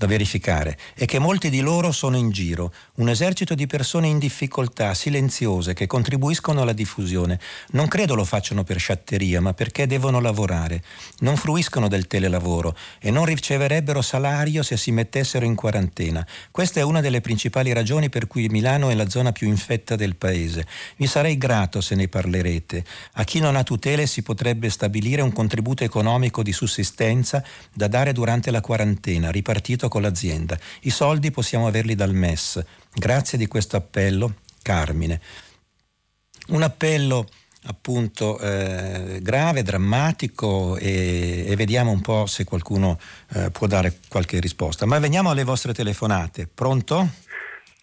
[0.00, 4.18] da verificare è che molti di loro sono in giro, un esercito di persone in
[4.18, 7.38] difficoltà, silenziose, che contribuiscono alla diffusione.
[7.72, 10.82] Non credo lo facciano per sciatteria, ma perché devono lavorare.
[11.18, 16.26] Non fruiscono del telelavoro e non riceverebbero salario se si mettessero in quarantena.
[16.50, 20.16] Questa è una delle principali ragioni per cui Milano è la zona più infetta del
[20.16, 20.66] paese.
[20.96, 22.82] Vi sarei grato se ne parlerete.
[23.14, 28.14] A chi non ha tutele si potrebbe stabilire un contributo economico di sussistenza da dare
[28.14, 30.58] durante la quarantena, ripartito con l'azienda.
[30.82, 32.64] I soldi possiamo averli dal MES.
[32.94, 35.20] Grazie di questo appello, Carmine.
[36.48, 37.28] Un appello
[37.64, 42.98] appunto eh, grave, drammatico e, e, vediamo un po' se qualcuno
[43.34, 44.86] eh, può dare qualche risposta.
[44.86, 46.46] Ma veniamo alle vostre telefonate.
[46.46, 47.08] Pronto?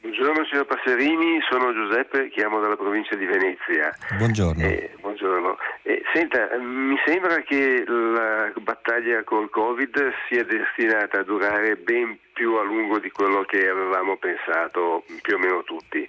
[0.07, 3.93] Buongiorno signor Passerini, sono Giuseppe, chiamo dalla provincia di Venezia.
[4.17, 4.63] Buongiorno.
[4.63, 5.57] Eh, buongiorno.
[5.81, 12.53] Eh, senta, mi sembra che la battaglia col Covid sia destinata a durare ben più
[12.53, 16.07] a lungo di quello che avevamo pensato più o meno tutti.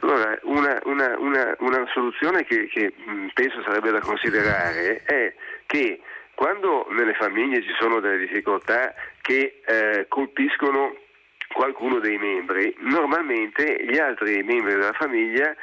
[0.00, 2.92] Allora, una, una, una, una soluzione che, che
[3.32, 5.32] penso sarebbe da considerare è
[5.66, 6.00] che
[6.34, 10.96] quando nelle famiglie ci sono delle difficoltà che eh, colpiscono
[11.52, 15.54] qualcuno dei membri, normalmente gli altri membri della famiglia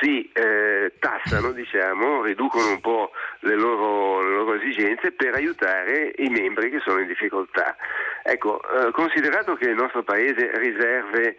[0.00, 6.28] si eh, tassano, diciamo, riducono un po' le loro, le loro, esigenze per aiutare i
[6.28, 7.76] membri che sono in difficoltà.
[8.22, 11.36] Ecco, eh, considerato che il nostro Paese riserve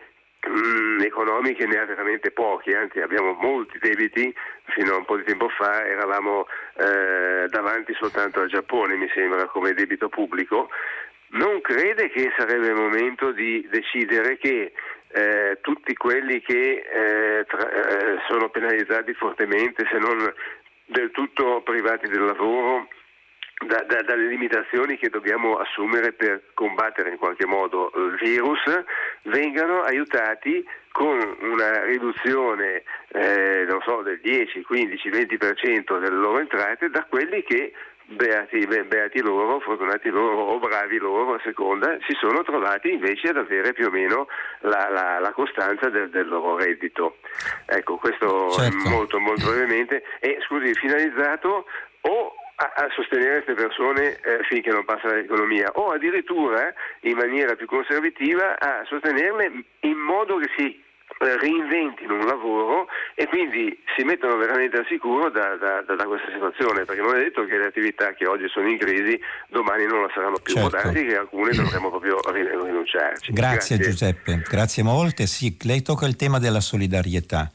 [0.48, 4.34] mm, economiche ne ha veramente pochi, anzi abbiamo molti debiti,
[4.66, 6.46] fino a un po' di tempo fa eravamo
[6.78, 10.70] eh, davanti soltanto al Giappone, mi sembra, come debito pubblico,
[11.36, 14.74] non crede che sarebbe il momento di decidere che
[15.10, 20.34] eh, tutti quelli che eh, tra, eh, sono penalizzati fortemente, se non
[20.86, 22.88] del tutto privati del lavoro,
[23.66, 28.62] da, da, dalle limitazioni che dobbiamo assumere per combattere in qualche modo il virus,
[29.24, 37.06] vengano aiutati con una riduzione eh, so, del 10, 15, 20% delle loro entrate da
[37.06, 37.74] quelli che
[38.06, 43.38] beati, beati, loro, fortunati loro o bravi loro a seconda, si sono trovati invece ad
[43.38, 44.28] avere più o meno
[44.62, 47.18] la, la, la costanza del, del, loro reddito.
[47.66, 48.90] Ecco, questo certo.
[48.90, 50.04] molto molto brevemente.
[50.20, 51.66] E scusi, finalizzato
[52.02, 57.56] o a, a sostenere queste persone eh, finché non passa l'economia o addirittura in maniera
[57.56, 59.52] più conservativa a sostenerle
[59.82, 60.84] in modo che si
[61.18, 66.84] reinventino un lavoro e quindi si mettono veramente al sicuro da, da, da, questa situazione,
[66.84, 70.10] perché non è detto che le attività che oggi sono in crisi domani non la
[70.14, 70.78] saranno più, certo.
[70.78, 73.32] può che alcune dovremo proprio rinunciarci.
[73.32, 75.26] Grazie, Grazie, Giuseppe, grazie molte.
[75.26, 77.50] Sì, lei tocca il tema della solidarietà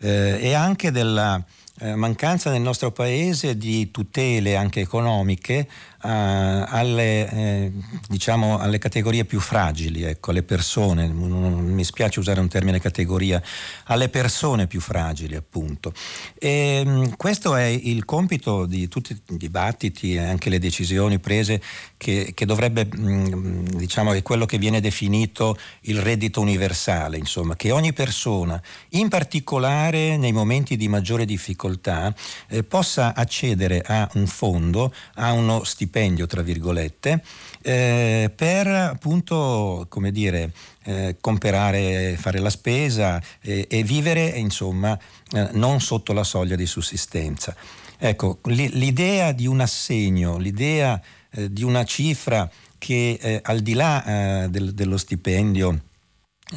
[0.00, 1.42] eh, e anche della
[1.80, 5.66] eh, mancanza nel nostro paese di tutele anche economiche eh,
[6.06, 7.72] alle, eh,
[8.08, 13.42] diciamo, alle, categorie più fragili, ecco, alle persone, non, mi spiace usare un termine categoria,
[13.84, 15.92] alle persone più fragili appunto.
[16.38, 21.62] E, mm, questo è il compito di tutti i dibattiti e anche le decisioni prese
[21.96, 27.70] che, che dovrebbe, mm, diciamo, è quello che viene definito il reddito universale, insomma, che
[27.70, 32.14] ogni persona, in particolare nei momenti di maggiore difficoltà,
[32.48, 37.22] eh, possa accedere a un fondo, a uno stipendio stipendio, tra virgolette,
[37.62, 40.50] eh, per appunto, come dire,
[40.82, 44.98] eh, comprare, fare la spesa eh, e vivere, insomma,
[45.32, 47.54] eh, non sotto la soglia di sussistenza.
[47.96, 54.46] Ecco, l'idea di un assegno, l'idea eh, di una cifra che eh, al di là
[54.50, 55.80] del, dello stipendio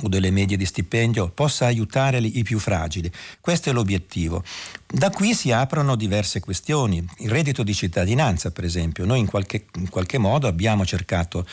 [0.02, 3.12] o delle medie di stipendio possa aiutare i più fragili.
[3.40, 4.44] Questo è l'obiettivo.
[4.86, 7.06] Da qui si aprono diverse questioni.
[7.18, 11.46] Il reddito di cittadinanza, per esempio, noi in qualche, in qualche modo abbiamo cercato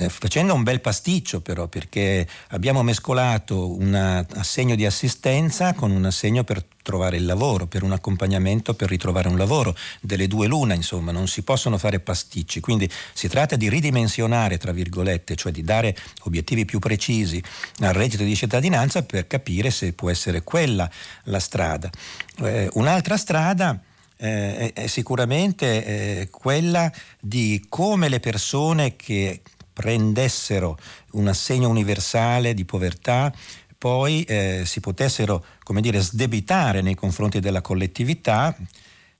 [0.00, 3.94] eh, facendo un bel pasticcio però perché abbiamo mescolato un
[4.34, 9.28] assegno di assistenza con un assegno per trovare il lavoro, per un accompagnamento per ritrovare
[9.28, 13.68] un lavoro, delle due luna insomma, non si possono fare pasticci, quindi si tratta di
[13.68, 17.42] ridimensionare tra virgolette, cioè di dare obiettivi più precisi
[17.80, 20.90] al reddito di cittadinanza per capire se può essere quella
[21.24, 21.90] la strada.
[22.38, 23.78] Eh, un'altra strada
[24.16, 26.90] eh, è, sicuramente eh, quella
[27.20, 29.42] di come le persone che
[29.72, 30.78] prendessero
[31.12, 33.32] un assegno universale di povertà
[33.80, 38.54] poi eh, si potessero come dire, sdebitare nei confronti della collettività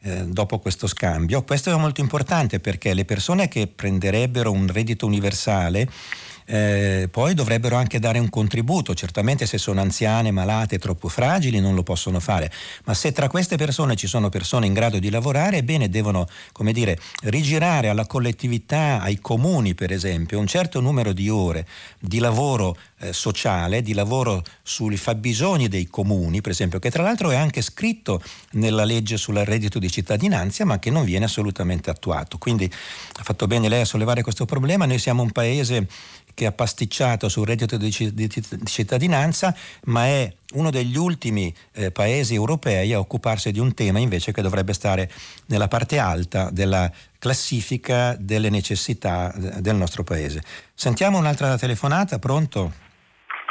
[0.02, 1.42] eh, dopo questo scambio.
[1.44, 5.88] Questo è molto importante perché le persone che prenderebbero un reddito universale
[6.50, 11.76] eh, poi dovrebbero anche dare un contributo, certamente se sono anziane, malate, troppo fragili non
[11.76, 12.50] lo possono fare,
[12.86, 16.72] ma se tra queste persone ci sono persone in grado di lavorare, ebbene devono, come
[16.72, 21.66] dire, rigirare alla collettività, ai comuni per esempio, un certo numero di ore
[22.00, 27.30] di lavoro eh, sociale, di lavoro sui fabbisogni dei comuni, per esempio, che tra l'altro
[27.30, 28.20] è anche scritto
[28.52, 32.38] nella legge sul reddito di cittadinanza, ma che non viene assolutamente attuato.
[32.38, 35.86] Quindi ha fatto bene lei a sollevare questo problema, noi siamo un paese
[36.34, 39.54] che ha pasticciato sul reddito di, cittadinanza,
[39.84, 44.42] ma è uno degli ultimi eh, paesi europei a occuparsi di un tema invece che
[44.42, 45.10] dovrebbe stare
[45.46, 50.42] nella parte alta della classifica delle necessità eh, del nostro paese.
[50.74, 52.88] Sentiamo un'altra telefonata, pronto?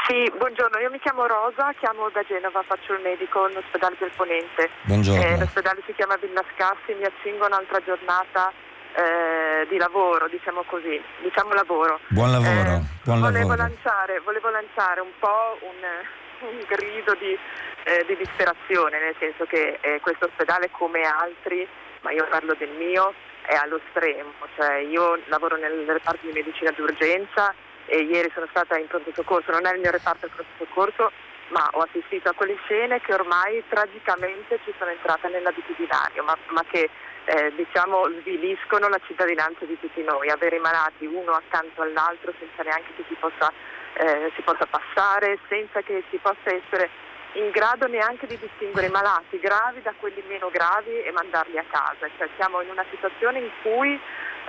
[0.08, 4.70] Sì, buongiorno, io mi chiamo Rosa, chiamo da Genova, faccio il medico all'ospedale del Ponente.
[4.86, 5.22] Buongiorno.
[5.22, 8.52] Eh, l'ospedale si chiama Villa Scassi, mi accingo un'altra giornata
[9.00, 12.00] eh, di lavoro, diciamo così, diciamo lavoro.
[12.10, 13.56] Buon lavoro, eh, buon volevo, lavoro.
[13.56, 17.38] Lanciare, volevo lanciare un po' un, un grido di,
[17.84, 21.66] eh, di, disperazione, nel senso che eh, questo ospedale come altri,
[22.02, 23.14] ma io parlo del mio,
[23.46, 27.54] è allo stremo, cioè io lavoro nel reparto di medicina d'urgenza
[27.86, 31.12] e ieri sono stata in pronto soccorso, non è il mio reparto di pronto soccorso,
[31.50, 36.64] ma ho assistito a quelle scene che ormai tragicamente ci sono entrate nell'abitudinario, ma, ma
[36.70, 36.90] che
[37.30, 42.64] eh, diciamo, sviliscono la cittadinanza di tutti noi, avere i malati uno accanto all'altro senza
[42.64, 43.54] neanche che si possa,
[43.94, 46.90] eh, si possa passare, senza che si possa essere
[47.34, 51.66] in grado neanche di distinguere i malati gravi da quelli meno gravi e mandarli a
[51.70, 52.10] casa.
[52.18, 53.94] Cioè, siamo in una situazione in cui,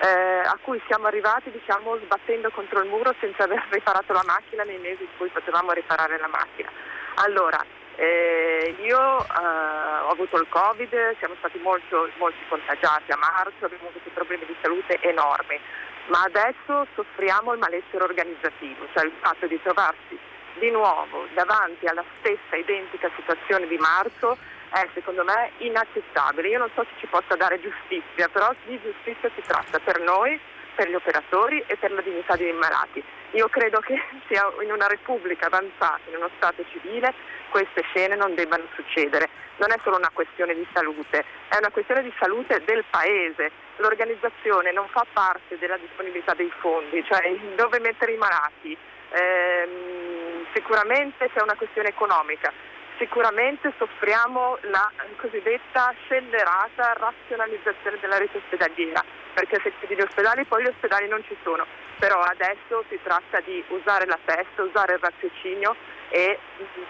[0.01, 4.63] eh, a cui siamo arrivati diciamo, sbattendo contro il muro senza aver riparato la macchina
[4.63, 6.71] nei mesi in cui potevamo riparare la macchina.
[7.17, 7.63] Allora,
[8.01, 13.89] eh, io eh, ho avuto il Covid, siamo stati molto, molti contagiati a marzo, abbiamo
[13.89, 15.61] avuto problemi di salute enormi,
[16.07, 20.19] ma adesso soffriamo il malessere organizzativo, cioè il fatto di trovarsi
[20.59, 24.39] di nuovo davanti alla stessa identica situazione di marzo
[24.71, 26.49] è secondo me inaccettabile.
[26.49, 30.41] Io non so se ci possa dare giustizia, però di giustizia si tratta per noi,
[30.75, 33.03] per gli operatori e per la dignità dei malati.
[33.33, 37.13] Io credo che sia in una repubblica avanzata, in uno Stato civile,
[37.51, 39.29] queste scene non debbano succedere.
[39.57, 43.51] Non è solo una questione di salute, è una questione di salute del Paese.
[43.77, 48.77] L'organizzazione non fa parte della disponibilità dei fondi, cioè dove mettere i malati.
[49.11, 52.53] Ehm, sicuramente c'è una questione economica,
[53.01, 60.63] sicuramente soffriamo la cosiddetta scellerata razionalizzazione della rete ospedaliera, perché se chiudi gli ospedali poi
[60.63, 61.65] gli ospedali non ci sono,
[61.99, 65.75] però adesso si tratta di usare la testa, usare il raziocinio
[66.11, 66.39] e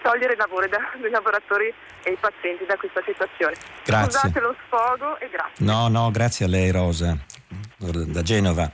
[0.03, 3.55] togliere il lavoro dai lavoratori e i pazienti da questa situazione.
[3.85, 4.11] Grazie.
[4.11, 5.65] Scusate lo sfogo e grazie.
[5.65, 7.15] No, no, grazie a lei Rosa,
[7.77, 8.69] da Genova.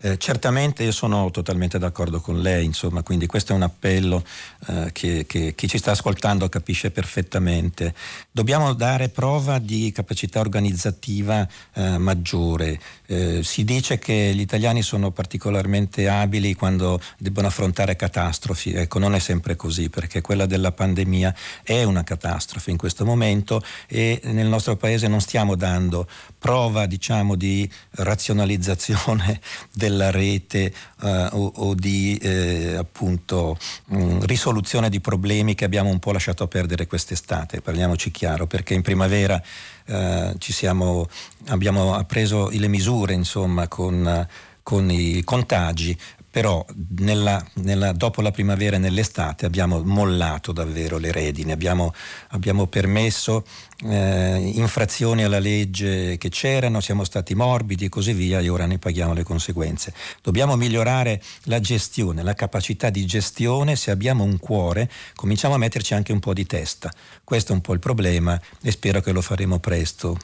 [0.00, 4.22] Eh, certamente io sono totalmente d'accordo con lei, insomma, quindi questo è un appello
[4.68, 7.94] eh, che, che, chi ci sta ascoltando capisce perfettamente.
[8.30, 12.78] Dobbiamo dare prova di capacità organizzativa eh, maggiore.
[13.06, 19.14] Eh, si dice che gli italiani sono particolarmente abili quando debbono affrontare catastrofi, ecco non
[19.14, 24.46] è sempre così perché quella della pandemia è una catastrofe in questo momento e nel
[24.46, 29.40] nostro paese non stiamo dando prova diciamo di razionalizzazione
[29.88, 30.72] della rete
[31.02, 33.56] eh, o, o, di eh, appunto
[33.86, 38.74] mh, mm, risoluzione di problemi che abbiamo un po' lasciato perdere quest'estate, parliamoci chiaro, perché
[38.74, 39.40] in primavera
[39.86, 41.08] eh, siamo,
[41.48, 44.26] abbiamo preso le misure insomma con
[44.66, 45.96] con i contagi,
[46.36, 46.62] però
[46.98, 51.94] nella, nella, dopo la primavera e nell'estate abbiamo mollato davvero le redini, abbiamo,
[52.28, 53.42] abbiamo permesso
[53.86, 58.76] eh, infrazioni alla legge che c'erano, siamo stati morbidi e così via e ora ne
[58.76, 59.94] paghiamo le conseguenze.
[60.20, 65.94] Dobbiamo migliorare la gestione, la capacità di gestione, se abbiamo un cuore cominciamo a metterci
[65.94, 66.92] anche un po' di testa.
[67.24, 70.18] Questo è un po' il problema e spero che lo faremo presto.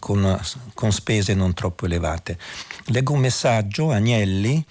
[0.00, 0.40] Con,
[0.74, 2.36] con spese non troppo elevate.
[2.86, 4.64] Leggo un messaggio, Agnelli,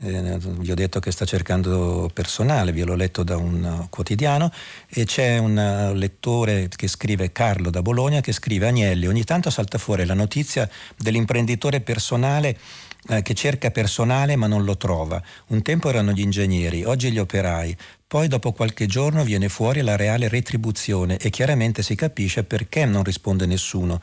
[0.00, 4.52] eh, vi ho detto che sta cercando personale, vi l'ho letto da un uh, quotidiano
[4.88, 9.50] e c'è un uh, lettore che scrive, Carlo da Bologna, che scrive Agnelli, ogni tanto
[9.50, 12.56] salta fuori la notizia dell'imprenditore personale
[13.08, 15.20] eh, che cerca personale ma non lo trova.
[15.48, 17.76] Un tempo erano gli ingegneri, oggi gli operai.
[18.06, 23.02] Poi dopo qualche giorno viene fuori la reale retribuzione e chiaramente si capisce perché non
[23.02, 24.00] risponde nessuno.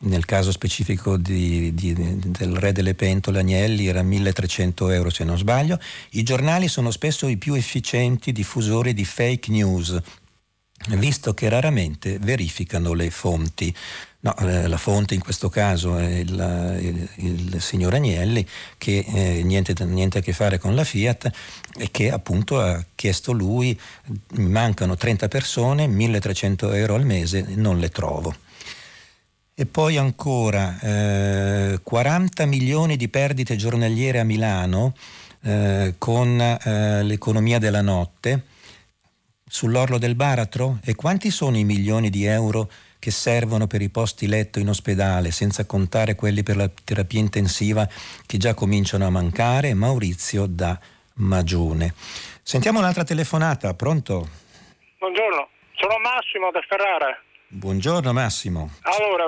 [0.00, 5.36] Nel caso specifico di, di, del re delle pentole Agnelli era 1300 euro se non
[5.36, 5.78] sbaglio.
[6.10, 10.00] I giornali sono spesso i più efficienti diffusori di fake news,
[10.90, 13.74] visto che raramente verificano le fonti.
[14.22, 18.46] No, eh, la fonte in questo caso è il, il, il signor Agnelli
[18.76, 21.30] che eh, niente, niente, a che fare con la Fiat
[21.78, 23.78] e che appunto ha chiesto lui,
[24.32, 28.34] mancano 30 persone, 1300 euro al mese, non le trovo.
[29.60, 34.94] E poi ancora eh, 40 milioni di perdite giornaliere a Milano
[35.42, 38.46] eh, con eh, l'economia della notte
[39.46, 40.78] sull'orlo del baratro?
[40.82, 45.30] E quanti sono i milioni di euro che servono per i posti letto in ospedale,
[45.30, 47.86] senza contare quelli per la terapia intensiva
[48.24, 49.74] che già cominciano a mancare.
[49.74, 50.80] Maurizio da
[51.16, 51.92] Magione.
[52.42, 54.26] Sentiamo un'altra telefonata, pronto?
[54.96, 57.24] Buongiorno, sono Massimo da Ferrara.
[57.52, 58.70] Buongiorno Massimo.
[58.82, 59.24] Allora,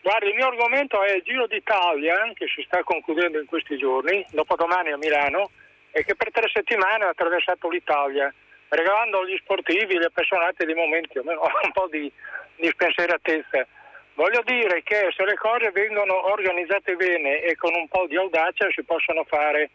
[0.00, 4.24] guardi, il mio argomento è il Giro d'Italia che si sta concludendo in questi giorni,
[4.30, 5.50] dopodomani a Milano,
[5.90, 8.32] e che per tre settimane ha attraversato l'Italia,
[8.68, 12.10] regalando agli sportivi, agli appassionati di momenti un po' di
[12.56, 13.66] di spensieratezza.
[14.14, 18.66] Voglio dire che se le cose vengono organizzate bene e con un po' di audacia
[18.70, 19.70] si possono fare.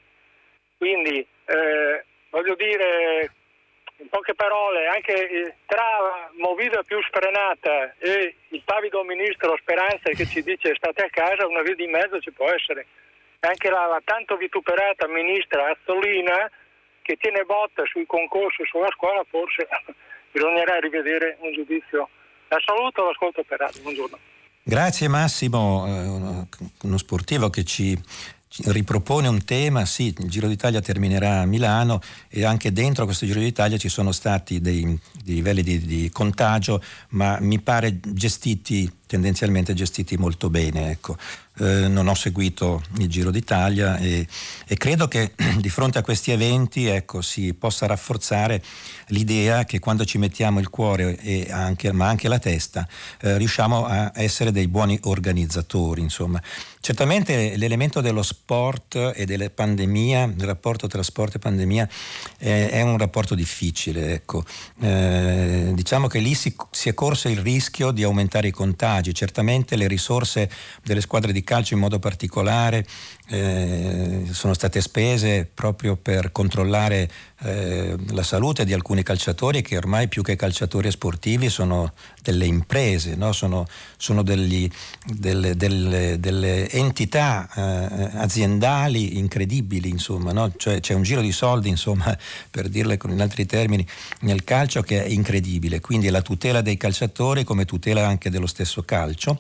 [0.78, 3.32] Quindi, eh, voglio dire,
[4.02, 10.42] in poche parole, anche tra Movida più sprenata e il pavido ministro Speranza che ci
[10.42, 12.86] dice state a casa, una via di mezzo ci può essere.
[13.42, 16.50] Anche la, la tanto vituperata ministra Azzolina
[17.02, 19.68] che tiene botta sui concorsi sulla scuola, forse
[20.32, 22.10] bisognerà rivedere un giudizio
[22.50, 23.82] la saluto, l'ascolto per radio.
[23.82, 24.18] Buongiorno.
[24.64, 26.48] Grazie Massimo, eh,
[26.84, 27.98] uno sportivo che ci
[28.66, 33.40] ripropone un tema, sì, il Giro d'Italia terminerà a Milano e anche dentro questo Giro
[33.40, 34.84] d'Italia ci sono stati dei,
[35.24, 40.90] dei livelli di, di, contagio, ma mi pare gestiti, tendenzialmente gestiti molto bene.
[40.92, 41.18] Ecco.
[41.58, 44.26] Eh, non ho seguito il Giro d'Italia e,
[44.66, 48.64] e, credo che di fronte a questi eventi ecco, si possa rafforzare
[49.08, 52.88] l'idea che quando ci mettiamo il cuore anche, ma anche la testa
[53.20, 56.00] eh, riusciamo a essere dei buoni organizzatori.
[56.00, 56.42] Insomma.
[56.80, 61.88] Certamente l'elemento dello sport e della pandemia, il rapporto tra sport e pandemia
[62.40, 64.14] eh, è un rapporto difficile.
[64.14, 64.44] Ecco.
[64.80, 69.01] Eh, diciamo che lì si, si è corso il rischio di aumentare i contagi.
[69.12, 70.50] Certamente le risorse
[70.84, 72.86] delle squadre di calcio in modo particolare
[73.32, 77.10] eh, sono state spese proprio per controllare
[77.44, 83.16] eh, la salute di alcuni calciatori che ormai più che calciatori sportivi sono delle imprese,
[83.16, 83.32] no?
[83.32, 83.66] sono,
[83.96, 84.70] sono degli,
[85.06, 90.52] delle, delle, delle, entità eh, aziendali incredibili, insomma, no?
[90.58, 92.16] cioè, c'è un giro di soldi, insomma,
[92.52, 93.88] per dirle in altri termini,
[94.22, 98.84] nel calcio che è incredibile, quindi la tutela dei calciatori come tutela anche dello stesso
[98.84, 99.40] calcio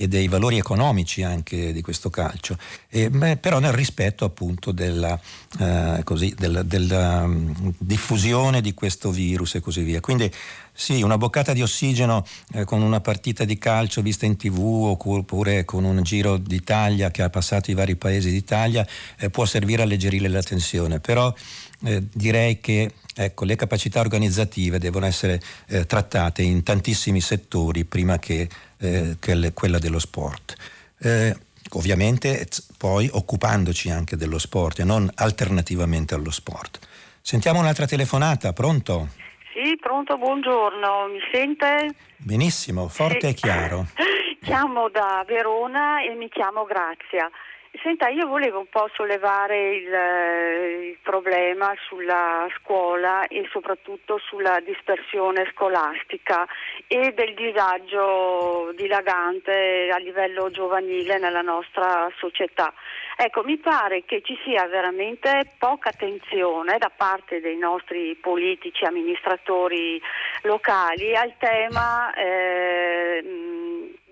[0.00, 2.56] e dei valori economici anche di questo calcio,
[2.88, 5.18] e, beh, però nel rispetto appunto della,
[5.58, 9.98] eh, così, della, della um, diffusione di questo virus e così via.
[9.98, 10.30] Quindi
[10.72, 14.60] sì, una boccata di ossigeno eh, con una partita di calcio vista in tv
[15.00, 18.86] oppure con un giro d'Italia che ha passato i vari paesi d'Italia
[19.18, 21.34] eh, può servire a alleggerire la tensione, però
[21.82, 28.18] eh, direi che ecco, le capacità organizzative devono essere eh, trattate in tantissimi settori prima
[28.18, 28.48] che,
[28.78, 30.54] eh, che quella dello sport.
[31.00, 31.36] Eh,
[31.72, 32.46] ovviamente
[32.76, 36.78] poi occupandoci anche dello sport e non alternativamente allo sport.
[37.20, 39.08] Sentiamo un'altra telefonata, pronto?
[39.52, 41.94] Sì, pronto, buongiorno, mi sente?
[42.16, 43.26] Benissimo, forte sì.
[43.26, 43.86] e chiaro.
[44.40, 47.28] Chiamo da Verona e mi chiamo Grazia.
[47.82, 54.58] Senta, io volevo un po' sollevare il, eh, il, problema sulla scuola e soprattutto sulla
[54.60, 56.46] dispersione scolastica
[56.88, 62.72] e del disagio dilagante a livello giovanile nella nostra società.
[63.16, 70.00] Ecco, mi pare che ci sia veramente poca attenzione da parte dei nostri politici, amministratori
[70.42, 73.22] locali al tema eh,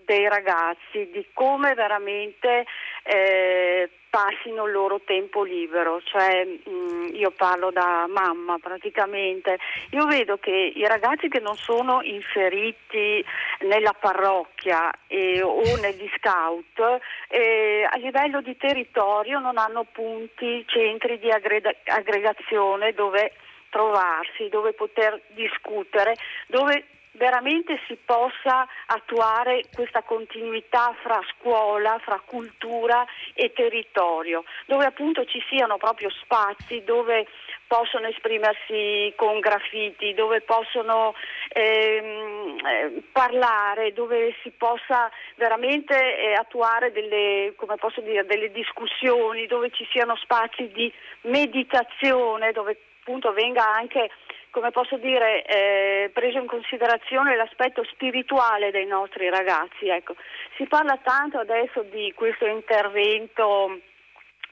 [0.07, 2.65] dei ragazzi, di come veramente
[3.03, 9.59] eh, passino il loro tempo libero, cioè mh, mm, io parlo da mamma praticamente,
[9.91, 13.23] io vedo che i ragazzi che non sono inseriti
[13.69, 21.19] nella parrocchia eh, o negli scout eh, a livello di territorio non hanno punti, centri
[21.19, 23.33] di aggrega- aggregazione dove
[23.69, 26.85] trovarsi, dove poter discutere, dove
[27.17, 33.05] veramente si possa attuare questa continuità fra scuola, fra cultura
[33.35, 37.27] e territorio, dove appunto ci siano proprio spazi dove
[37.67, 41.15] possono esprimersi con graffiti, dove possono
[41.49, 47.55] ehm, eh, parlare, dove si possa veramente eh, attuare delle,
[48.03, 50.93] dire, delle, discussioni, dove ci siano spazi di
[51.23, 54.11] meditazione, dove appunto venga anche
[54.57, 59.89] come posso dire, eh, preso in considerazione l'aspetto spirituale dei nostri ragazzi.
[59.89, 60.17] Ecco.
[60.57, 63.79] Si parla tanto adesso di questo intervento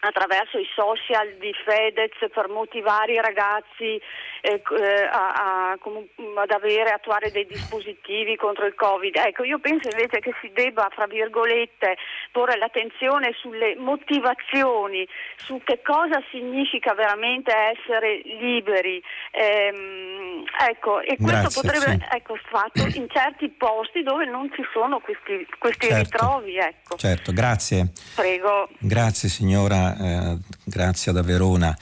[0.06, 4.00] attraverso i social di Fedez per motivare i ragazzi
[4.40, 9.16] eh, eh a, a, ad avere, attuare dei dispositivi contro il Covid.
[9.16, 11.96] Ecco, io penso invece che si debba, fra virgolette,
[12.30, 19.02] porre l'attenzione sulle motivazioni, su che cosa significa veramente essere liberi.
[19.30, 22.16] Ehm, ecco, e questo Grazie, potrebbe sì.
[22.16, 26.56] ecco, fatto in certi posti dove non ci sono questi, questi certo, ritrovi.
[26.56, 26.96] Ecco.
[26.96, 27.92] Certo, grazie.
[28.14, 28.68] Prego.
[28.78, 31.76] Grazie signora eh, Grazia da Verona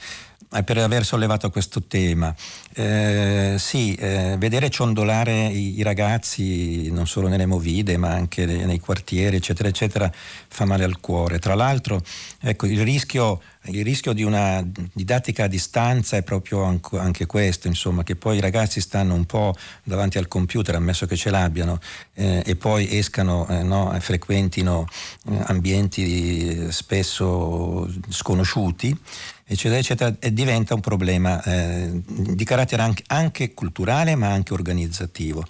[0.61, 2.33] per aver sollevato questo tema.
[2.73, 8.65] Eh, sì, eh, vedere ciondolare i, i, ragazzi non solo nelle movide ma anche nei,
[8.65, 11.39] nei, quartieri eccetera eccetera fa male al cuore.
[11.39, 12.01] Tra l'altro
[12.39, 18.03] ecco, il, rischio, il rischio di una didattica a distanza è proprio anche, questo, insomma,
[18.03, 21.79] che poi i ragazzi stanno un po' davanti al computer, ammesso che ce l'abbiano,
[22.13, 24.87] eh, e poi escano eh, no, frequentino
[25.29, 28.97] eh, ambienti spesso sconosciuti
[29.45, 35.45] eccetera, eccetera, e diventa un problema eh, di carattere anche, anche, culturale ma anche organizzativo.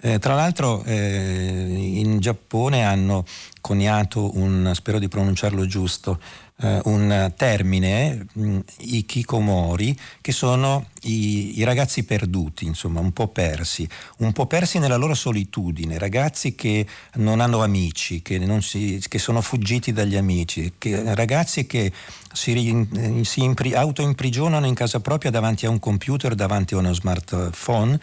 [0.00, 3.24] Eh, tra l'altro eh, in Giappone hanno
[3.60, 6.20] coniato un, spero di pronunciarlo giusto,
[6.62, 13.12] eh, un termine, mh, mm, i kikomori, che sono i, i, ragazzi perduti, insomma, un
[13.12, 13.88] po' persi,
[14.18, 19.40] un po' persi nella loro solitudine, ragazzi che non hanno amici, che, si, che sono
[19.40, 21.92] fuggiti dagli amici, che, ragazzi che
[22.32, 22.86] si,
[23.22, 27.98] si impri, autoimprigionano in casa propria davanti a un computer, davanti a uno smartphone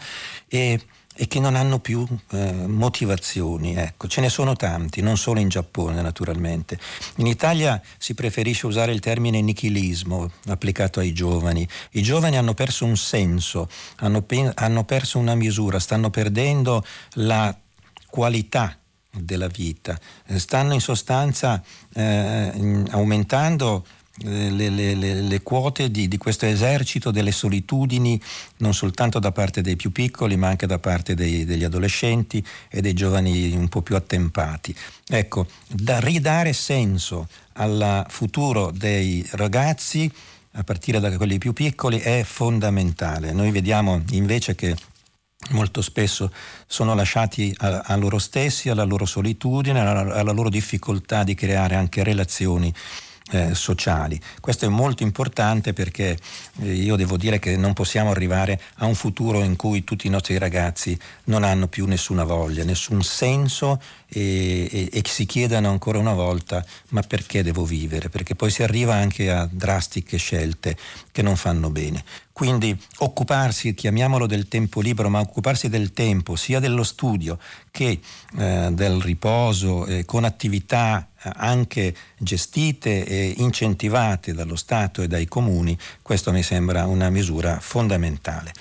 [0.48, 0.80] e
[1.20, 3.74] e che non hanno più eh, motivazioni.
[3.74, 6.78] Ecco, ce ne sono tanti, non solo in Giappone naturalmente.
[7.16, 11.68] In Italia si preferisce usare il termine nichilismo applicato ai giovani.
[11.92, 17.52] I giovani hanno perso un senso, hanno, pe- hanno perso una misura, stanno perdendo la
[18.06, 18.78] qualità
[19.10, 19.98] della vita,
[20.36, 21.60] stanno in sostanza
[21.94, 23.84] eh, aumentando
[24.20, 28.20] le, le, le, quote di, di, questo esercito delle solitudini
[28.58, 32.80] non soltanto da parte dei più piccoli ma anche da parte dei, degli adolescenti e
[32.80, 34.74] dei giovani un po' più attempati.
[35.06, 40.10] Ecco, da ridare senso al futuro dei ragazzi
[40.52, 43.32] a partire da quelli più piccoli è fondamentale.
[43.32, 44.74] Noi vediamo invece che
[45.50, 46.32] molto spesso
[46.66, 51.76] sono lasciati a, a loro stessi, alla loro solitudine, alla, alla loro difficoltà di creare
[51.76, 52.74] anche relazioni
[53.30, 54.20] eh, sociali.
[54.40, 56.16] Questo è molto importante perché
[56.60, 60.10] eh, io devo dire che non possiamo arrivare a un futuro in cui tutti i
[60.10, 65.98] nostri ragazzi non hanno più nessuna voglia, nessun senso e, e, e si chiedano ancora
[65.98, 68.08] una volta ma perché devo vivere?
[68.08, 70.76] Perché poi si arriva anche a drastiche scelte
[71.12, 72.04] che non fanno bene.
[72.32, 77.36] Quindi occuparsi, chiamiamolo del tempo libero, ma occuparsi del tempo sia dello studio
[77.72, 78.00] che
[78.38, 85.26] eh, del riposo eh, con attività eh, anche gestite e incentivate dallo Stato e dai
[85.26, 88.52] comuni, questo mi sembra una misura fondamentale.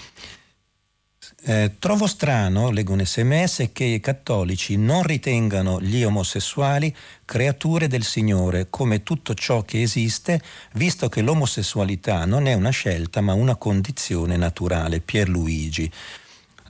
[1.43, 6.93] Eh, trovo strano, leggo un sms, che i cattolici non ritengano gli omosessuali
[7.25, 10.41] creature del Signore come tutto ciò che esiste,
[10.73, 14.99] visto che l'omosessualità non è una scelta ma una condizione naturale.
[14.99, 15.91] Pierluigi.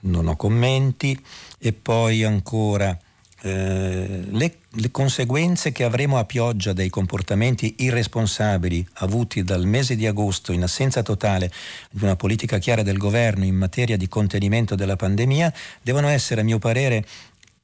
[0.01, 1.19] Non ho commenti.
[1.59, 2.97] E poi ancora
[3.41, 10.07] eh, le, le, conseguenze che avremo a pioggia dei comportamenti irresponsabili avuti dal mese di
[10.07, 11.51] agosto in assenza totale
[11.91, 16.43] di una politica chiara del governo in materia di contenimento della pandemia devono essere, a
[16.43, 17.05] mio parere,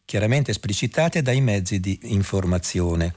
[0.05, 3.15] chiaramente esplicitate dai mezzi di informazione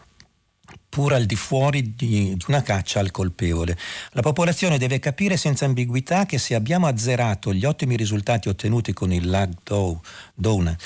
[0.89, 3.77] pur al di fuori di, una caccia al colpevole.
[4.13, 9.13] La popolazione deve capire senza ambiguità che se abbiamo azzerato gli ottimi risultati ottenuti con
[9.13, 10.77] il lockdown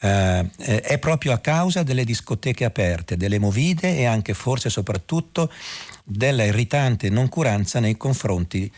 [0.00, 0.48] eh,
[0.80, 5.52] è proprio a causa delle discoteche aperte, delle movide e anche forse soprattutto
[6.04, 8.70] della irritante noncuranza nei confronti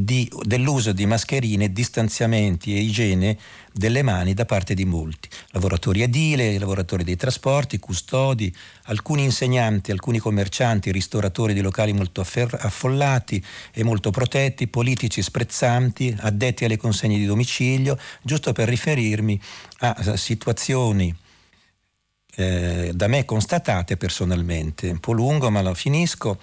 [0.00, 3.36] di, dell'uso di mascherine, distanziamenti e igiene
[3.72, 5.28] delle mani da parte di molti.
[5.50, 13.44] Lavoratori edili, lavoratori dei trasporti, custodi, alcuni insegnanti, alcuni commercianti, ristoratori di locali molto affollati
[13.72, 19.40] e molto protetti, politici sprezzanti, addetti alle consegne di domicilio, giusto per riferirmi
[19.78, 21.12] a situazioni
[22.38, 24.88] eh, da me constatate personalmente.
[24.88, 26.38] Un po' lungo, ma lo finisco.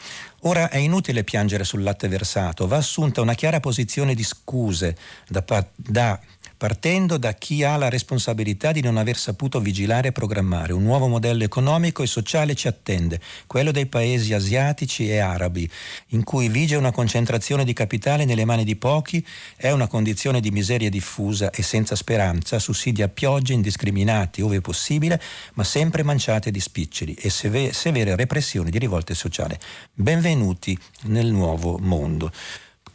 [0.48, 4.96] Ora è inutile piangere sul latte versato, va assunta una chiara posizione di scuse
[5.28, 5.44] da,
[5.76, 6.20] da
[6.66, 10.74] partendo da chi ha la responsabilità di non aver saputo vigilare e programmare.
[10.74, 15.70] Un nuovo modello economico e sociale ci attende, quello dei paesi asiatici e arabi,
[16.08, 19.24] in cui vige una concentrazione di capitale nelle mani di pochi,
[19.56, 25.22] è una condizione di miseria diffusa e senza speranza, sussidi a piogge indiscriminati ove possibile,
[25.54, 29.56] ma sempre manciate di spiccioli e severe repressioni di rivolte sociali.
[29.94, 32.32] Benvenuti nel nuovo mondo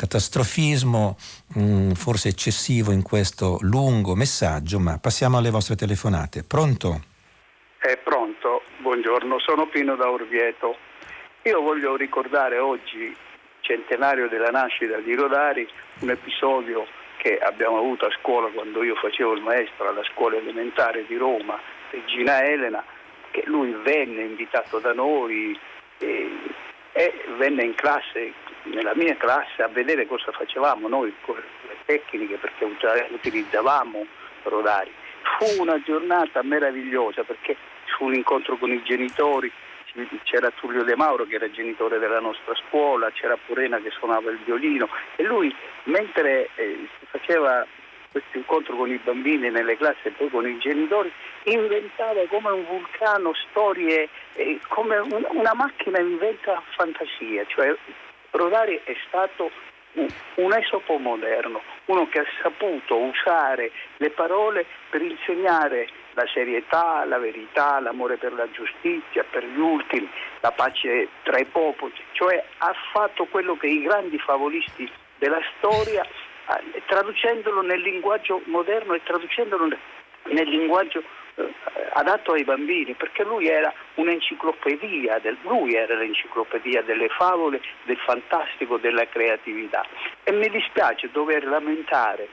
[0.01, 1.17] catastrofismo
[1.57, 6.43] mh, mm, forse eccessivo in questo lungo messaggio, ma passiamo alle vostre telefonate.
[6.43, 7.05] Pronto?
[7.77, 10.77] È pronto, buongiorno, sono Pino da Orvieto.
[11.43, 13.15] Io voglio ricordare oggi,
[13.61, 15.69] centenario della nascita di Rodari,
[16.01, 16.87] un episodio
[17.19, 21.61] che abbiamo avuto a scuola quando io facevo il maestro alla scuola elementare di Roma,
[21.91, 22.83] Regina Elena,
[23.33, 25.59] che lui venne invitato da noi
[25.99, 26.31] e,
[26.93, 28.33] e venne in classe
[28.65, 34.07] nella mia classe a vedere cosa facevamo noi con le tecniche perché utilizzavamo
[34.45, 34.93] rodari.
[35.39, 37.57] Fu una giornata meravigliosa perché
[37.97, 39.51] fu un incontro con i genitori,
[40.23, 44.39] c'era Tullio De Mauro che era genitore della nostra scuola, c'era Purena che suonava il
[44.45, 45.55] violino e lui
[45.85, 47.67] mentre eh, faceva
[48.11, 51.13] questo incontro con i bambini nelle classi e poi con i genitori,
[51.45, 57.75] inventava come un vulcano storie, eh, come un, una macchina inventa fantasia, cioè
[58.31, 59.51] Rodari è stato
[59.95, 67.19] un esopo moderno, uno che ha saputo usare le parole per insegnare la serietà, la
[67.19, 70.09] verità, l'amore per la giustizia, per gli ultimi,
[70.41, 76.07] la pace tra i popoli, cioè ha fatto quello che i grandi favolisti della storia,
[76.87, 79.69] traducendolo nel linguaggio moderno e traducendolo
[80.25, 81.20] nel linguaggio eh,
[81.93, 88.79] adatto ai bambini, perché lui era un'enciclopedia, del, lui era l'enciclopedia delle favole, del fantastico,
[88.79, 89.85] della creatività.
[90.25, 92.29] E mi dispiace dover lamentare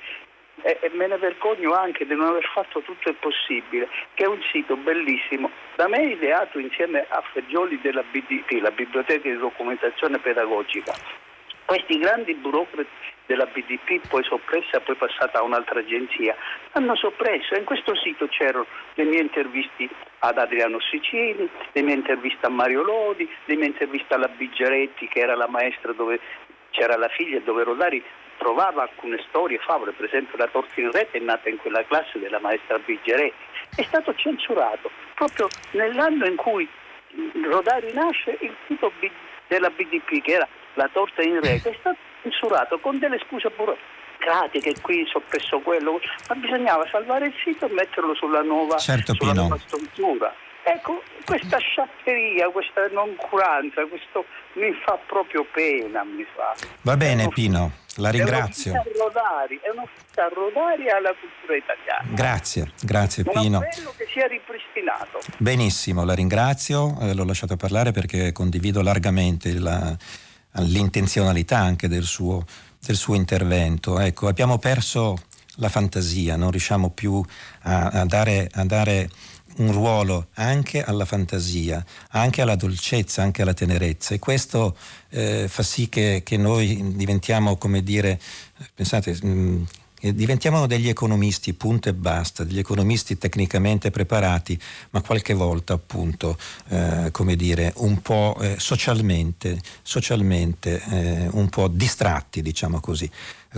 [0.62, 4.28] e, e, me ne vergogno anche di non aver fatto tutto il possibile, che è
[4.28, 10.18] un sito bellissimo, da me ideato insieme a Fagioli della BDP, la Biblioteca di Documentazione
[10.18, 11.27] Pedagogica.
[11.68, 12.88] Questi grandi burocrati
[13.26, 16.34] della BDP, poi soppressa, poi passata a un'altra agenzia,
[16.72, 19.90] hanno soppresso in questo sito c'erano le mie interviste
[20.20, 25.20] ad Adriano Sicili, le mie interviste a Mario Lodi, le mie interviste alla Biggieretti che
[25.20, 26.22] era la maestra dove
[26.70, 28.02] c'era la figlia dove Rodari
[28.38, 32.18] trovava alcune storie, favole, per esempio la torta in rete è nata in quella classe
[32.18, 33.36] della maestra Biggieretti,
[33.76, 36.66] è stato censurato proprio nell'anno in cui
[37.44, 38.90] Rodari nasce il sito
[39.48, 40.48] della BDP che era
[40.78, 46.00] la torta in rete, è stato censurato con delle scuse burocratiche, qui soppresso quello,
[46.30, 50.34] ma bisognava salvare il sito e metterlo sulla nuova, certo, sulla nuova struttura.
[50.64, 54.26] Ecco, questa sciatteria, questa noncuranza, questo
[54.56, 56.04] mi fa proprio pena.
[56.04, 56.54] Mi fa.
[56.82, 58.74] Va bene Pino, la ringrazio.
[58.74, 62.10] È un'offerta è un'offerta rodari alla cultura italiana.
[62.14, 63.58] Grazie, grazie Un Pino.
[63.60, 65.20] Un che sia ripristinato.
[65.38, 69.96] Benissimo, la ringrazio, eh, l'ho lasciato parlare perché condivido largamente la
[70.62, 72.46] l'intenzionalità anche del suo,
[72.80, 74.00] del suo intervento.
[74.00, 75.18] Ecco, abbiamo perso
[75.58, 77.24] la fantasia, non riusciamo più
[77.62, 79.10] a, a, dare, a, dare,
[79.58, 84.78] un ruolo anche alla fantasia, anche alla dolcezza, anche alla tenerezza e questo
[85.10, 88.20] eh, fa sì che, che, noi diventiamo, come dire,
[88.74, 89.66] pensate, mh,
[90.12, 94.60] mm, diventiamo degli economisti, punto e basta, degli economisti tecnicamente preparati,
[94.92, 96.38] ma qualche volta appunto,
[96.70, 103.10] eh, come dire, un po' eh, socialmente, socialmente eh, un po' distratti, diciamo così.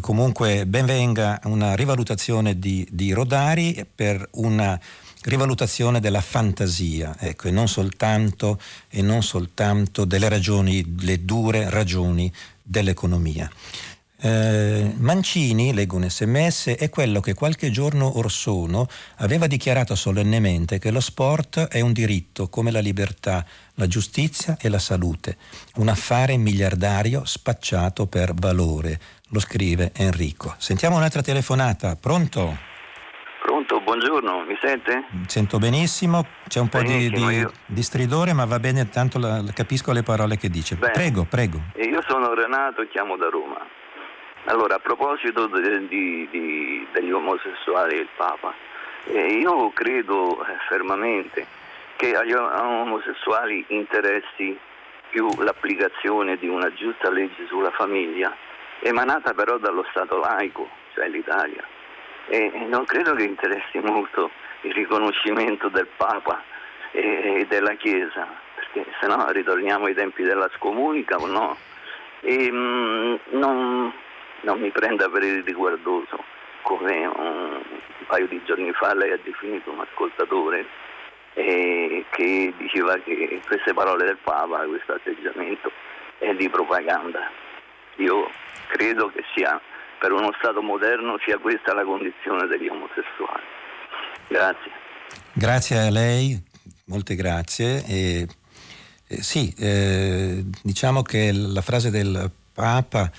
[0.02, 4.80] Comunque benvenga una rivalutazione di, di Rodari per una
[5.24, 12.32] rivalutazione della fantasia, ecco, e non soltanto, e non soltanto delle ragioni, le dure ragioni
[12.62, 13.50] dell'economia.
[14.22, 18.86] Eh, Mancini, leggo un sms, è quello che qualche giorno or sono
[19.20, 23.46] aveva dichiarato solennemente che lo sport è un diritto come la libertà,
[23.76, 25.38] la giustizia e la salute,
[25.76, 29.00] un affare miliardario spacciato per valore,
[29.30, 30.54] lo scrive Enrico.
[30.58, 32.58] Sentiamo un'altra telefonata, pronto?
[33.42, 35.06] Pronto, buongiorno, mi sente?
[35.28, 39.94] Sento benissimo, c'è un po' di, di, di, stridore ma va bene, tanto la, capisco
[39.94, 40.76] le parole che dice.
[40.76, 40.92] Bene.
[40.92, 41.62] Prego, prego.
[41.78, 43.79] Io sono Renato e chiamo da Roma.
[44.46, 48.54] Allora, a proposito di, di, degli omosessuali e il Papa,
[49.06, 51.46] eh, io credo eh, fermamente
[51.96, 54.58] che agli omosessuali interessi
[55.10, 58.34] più l'applicazione di una giusta legge sulla famiglia,
[58.80, 61.64] emanata però dallo Stato laico, cioè l'Italia.
[62.28, 64.30] E non credo che interessi molto
[64.62, 66.42] il riconoscimento del Papa
[66.92, 71.58] e, della Chiesa, perché se no ritorniamo ai tempi della scomunica o no.
[72.22, 73.92] E, mh, non,
[74.42, 76.24] non mi prenda per il riguardoso.
[76.62, 77.62] come un,
[78.08, 80.66] paio di giorni fa lei ha definito un ascoltatore
[81.36, 85.72] eh, che diceva che queste parole del Papa, questo atteggiamento
[86.18, 87.30] è di propaganda.
[87.98, 88.30] Io
[88.68, 89.60] credo che sia
[90.00, 93.44] per uno Stato moderno sia questa la condizione degli omosessuali.
[94.28, 94.72] Grazie.
[95.34, 96.42] Grazie a lei,
[96.86, 97.84] molte grazie.
[97.86, 98.28] E,
[99.08, 103.10] eh, sì, eh, diciamo che la frase del Papa,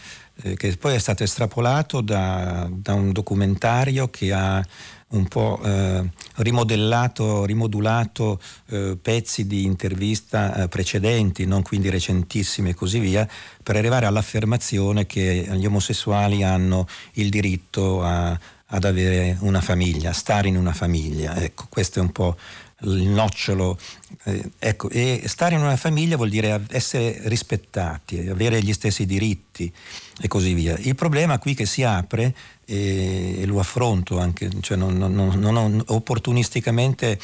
[0.43, 4.65] eh, che poi è stato estrapolato da, da un documentario che ha
[5.11, 12.75] un po' eh, rimodellato, rimodulato eh, pezzi di intervista eh, precedenti, non quindi recentissimi e
[12.75, 13.29] così via,
[13.62, 20.49] per arrivare all'affermazione che gli omosessuali hanno il diritto a, ad avere una famiglia, stare
[20.49, 21.35] in una famiglia.
[21.37, 22.37] Ecco, questo è un po'
[22.83, 23.79] il nocciolo.
[24.23, 29.73] Eh, ecco, e stare in una famiglia vuol dire essere rispettati, avere gli stessi diritti
[30.21, 30.77] e così via.
[30.79, 32.35] Il problema qui che si apre,
[32.67, 37.19] e, lo affronto anche, cioè non, non, non, opportunisticamente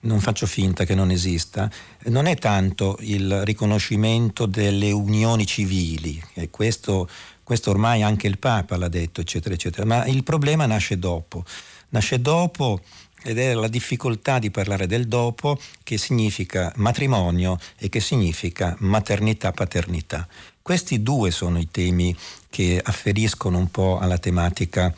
[0.00, 1.70] non faccio finta che non esista,
[2.06, 7.08] non è tanto il riconoscimento delle unioni civili, e questo,
[7.44, 11.44] questo ormai anche il Papa l'ha detto, eccetera, eccetera, ma il problema nasce dopo.
[11.92, 12.80] Nasce dopo
[13.22, 20.26] ed è la difficoltà di parlare del dopo che significa matrimonio e che significa maternità-paternità.
[20.62, 22.16] Questi due sono i temi
[22.48, 24.94] che afferiscono un po' alla tematica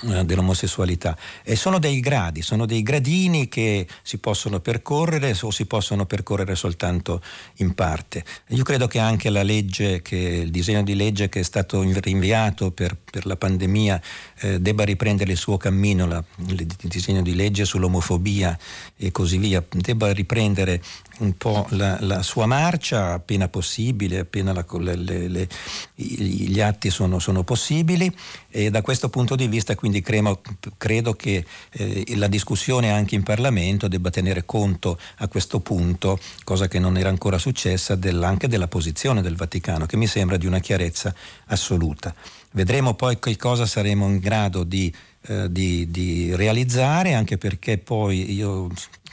[0.00, 6.06] dell'omosessualità e sono dei gradi, sono dei gradini che si possono percorrere o si possono
[6.06, 7.20] percorrere soltanto
[7.56, 8.24] in parte.
[8.48, 12.70] Io credo che anche la legge, che, il disegno di legge che è stato rinviato
[12.70, 14.02] per, per la pandemia
[14.40, 18.58] eh, debba riprendere il suo cammino, la, il disegno di legge sull'omofobia
[18.96, 20.82] e così via, debba riprendere
[21.22, 25.48] un po' la, la, sua marcia appena possibile, appena la, le, le,
[25.94, 28.14] gli atti sono, sono, possibili
[28.50, 30.40] e da questo punto di vista quindi credo,
[30.76, 36.68] credo che eh, la discussione anche in Parlamento debba tenere conto a questo punto, cosa
[36.68, 40.46] che non era ancora successa, del, anche della posizione del Vaticano, che mi sembra di
[40.46, 41.14] una chiarezza
[41.46, 42.14] assoluta.
[42.50, 44.92] Vedremo poi che cosa saremo in grado di,
[45.22, 48.68] eh, di, di realizzare, anche perché poi io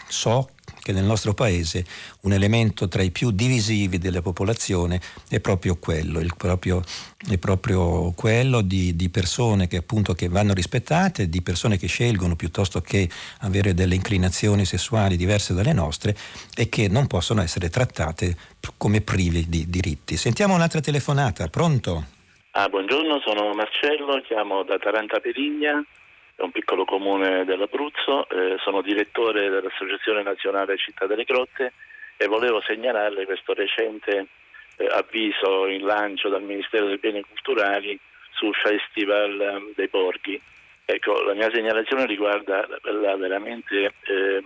[0.08, 0.50] so
[0.82, 1.86] che nel nostro paese
[2.22, 5.00] un elemento tra i più divisivi della popolazione
[5.30, 6.82] è proprio quello, proprio,
[7.30, 12.36] è proprio quello di, di, persone che appunto che vanno rispettate, di persone che scelgono
[12.36, 13.10] piuttosto che
[13.42, 16.16] avere delle inclinazioni sessuali diverse dalle nostre
[16.56, 18.36] e che non possono essere trattate
[18.78, 20.18] come privi di diritti.
[20.18, 22.18] Sentiamo un'altra telefonata, pronto?
[22.52, 25.84] Ah, buongiorno, sono Marcello, chiamo da Taranta Perigna
[26.40, 31.74] è un piccolo comune dell'Abruzzo, eh, sono direttore dell'Associazione Nazionale Città delle Grotte
[32.16, 34.28] e volevo segnalarle questo recente
[34.78, 38.00] eh, avviso in lancio dal Ministero dei Beni Culturali
[38.32, 40.42] sul Festival um, dei Borghi.
[40.86, 44.44] Ecco, la mia segnalazione riguarda la veramente eh,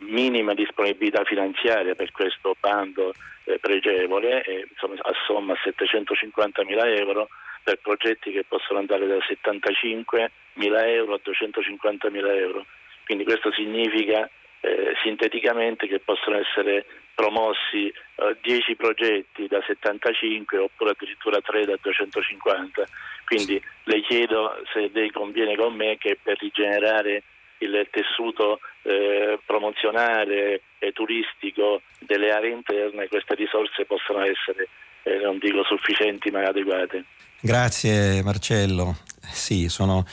[0.00, 3.14] minima disponibilità finanziaria per questo bando
[3.44, 7.28] eh, pregevole, insomma, a somma 750 mila euro
[7.62, 10.30] per progetti che possono andare da 75
[10.60, 12.66] mila euro a 250 mila euro.
[13.04, 14.28] Quindi questo significa
[14.60, 16.84] eh, sinteticamente che possono essere
[17.14, 22.84] promossi eh, 10 progetti da 75 oppure addirittura 3 da 250.
[23.24, 27.22] Quindi le chiedo se lei conviene con me che per rigenerare
[27.58, 34.68] il tessuto eh, promozionale e turistico delle aree interne queste risorse possano essere,
[35.02, 37.04] eh, non dico sufficienti ma adeguate.
[37.40, 38.96] Grazie Marcello.
[39.32, 40.04] Sì, sono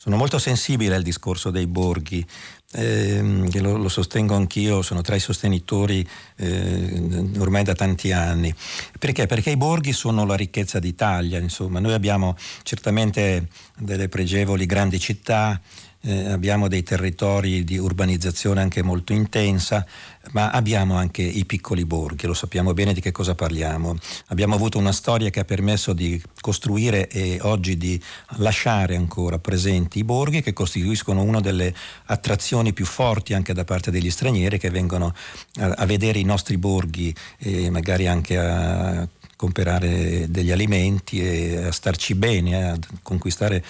[0.00, 2.24] sono molto sensibile al discorso dei borghi,
[2.70, 3.20] eh,
[3.60, 6.06] lo, lo, sostengo anch'io, sono tra i sostenitori
[6.36, 8.54] eh, ormai da tanti anni.
[8.96, 9.26] Perché?
[9.26, 11.80] Perché i borghi sono la ricchezza d'Italia, insomma.
[11.80, 15.60] Noi abbiamo certamente delle pregevoli grandi città,
[16.00, 19.84] eh, abbiamo dei territori di urbanizzazione anche molto intensa,
[20.32, 23.96] ma abbiamo anche i piccoli borghi, lo sappiamo bene di che cosa parliamo.
[24.26, 28.00] Abbiamo avuto una storia che ha permesso di costruire e oggi di
[28.36, 31.74] lasciare ancora presenti i borghi che costituiscono una delle
[32.06, 35.14] attrazioni più forti anche da parte degli stranieri che vengono
[35.56, 39.08] a, a vedere i nostri borghi e magari anche a
[39.38, 43.64] comprare degli alimenti e a starci bene, a conquistare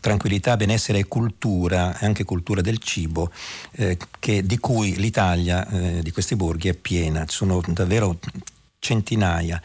[0.00, 3.30] tranquillità, benessere e cultura, anche cultura del cibo,
[3.72, 7.24] eh, che, di cui l'Italia, eh, di questi borghi, è piena.
[7.24, 8.18] Ci sono davvero
[8.78, 9.60] centinaia.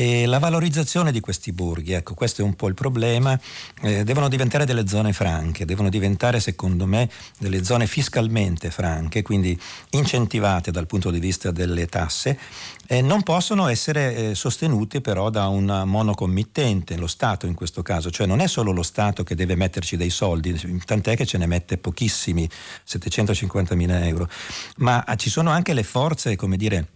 [0.00, 3.38] E la valorizzazione di questi borghi, ecco, questo è un po' il problema,
[3.82, 9.60] eh, devono diventare delle zone franche, devono diventare secondo me delle zone fiscalmente franche, quindi
[9.90, 12.38] incentivate dal punto di vista delle tasse,
[12.86, 18.10] eh, non possono essere eh, sostenute però da un monocommittente, lo Stato in questo caso,
[18.10, 21.44] cioè non è solo lo Stato che deve metterci dei soldi, tant'è che ce ne
[21.44, 22.48] mette pochissimi,
[22.84, 24.30] 750 mila euro,
[24.76, 26.86] ma ci sono anche le forze, come dire,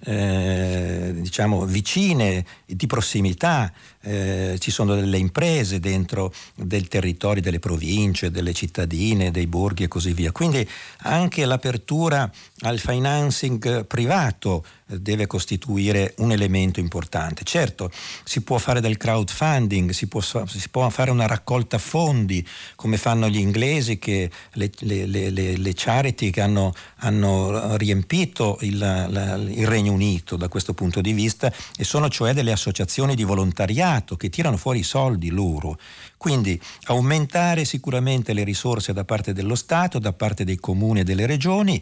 [0.00, 8.30] eh, diciamo vicine, di prossimità, eh, ci sono delle imprese dentro del territorio delle province,
[8.30, 10.32] delle cittadine, dei borghi e così via.
[10.32, 10.66] Quindi
[11.02, 12.30] anche l'apertura
[12.60, 17.44] al financing privato deve costituire un elemento importante.
[17.44, 17.90] Certo,
[18.24, 23.28] si può fare del crowdfunding, si può, si può fare una raccolta fondi come fanno
[23.28, 29.66] gli inglesi, che le, le, le, le charity che hanno, hanno riempito il, la, il
[29.66, 34.30] Regno Unito da questo punto di vista e sono cioè delle associazioni di volontariato che
[34.30, 35.78] tirano fuori i soldi loro.
[36.16, 41.26] Quindi aumentare sicuramente le risorse da parte dello Stato, da parte dei comuni e delle
[41.26, 41.80] regioni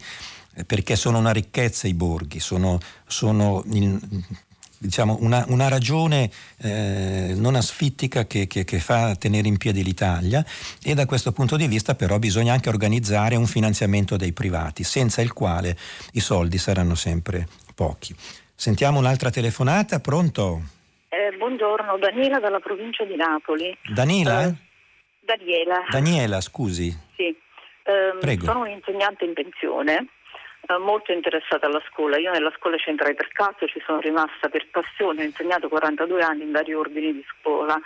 [0.65, 3.99] perché sono una ricchezza i borghi, sono, sono in,
[4.77, 6.29] diciamo, una, una, ragione
[6.61, 10.43] eh, non asfittica che, che, che, fa tenere in piedi l'Italia
[10.83, 15.21] e da questo punto di vista però bisogna anche organizzare un finanziamento dei privati, senza
[15.21, 15.77] il quale
[16.13, 18.15] i soldi saranno sempre pochi.
[18.55, 20.61] Sentiamo un'altra telefonata, pronto?
[21.09, 23.75] Eh, buongiorno, Daniela dalla provincia di Napoli.
[23.93, 24.43] Daniela?
[24.45, 24.53] Eh,
[25.19, 25.85] Daniela.
[25.89, 26.95] Daniela, scusi.
[27.15, 27.35] Sì,
[27.83, 30.07] eh, sono un'insegnante in pensione
[30.77, 32.17] molto interessata alla scuola.
[32.17, 36.43] Io nella scuola centrale per caso ci sono rimasta per passione, ho insegnato 42 anni
[36.43, 37.79] in vari ordini di scuola.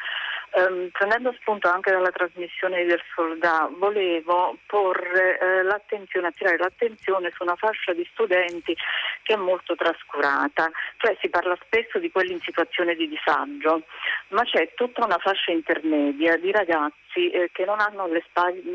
[0.54, 7.44] Um, prendendo spunto anche dalla trasmissione del Soldà, volevo porre eh, l'attenzione, attirare l'attenzione su
[7.44, 8.76] una fascia di studenti
[9.24, 13.84] che è molto trascurata, cioè si parla spesso di quelli in situazione di disagio,
[14.30, 18.22] ma c'è tutta una fascia intermedia di ragazzi eh, che non hanno le,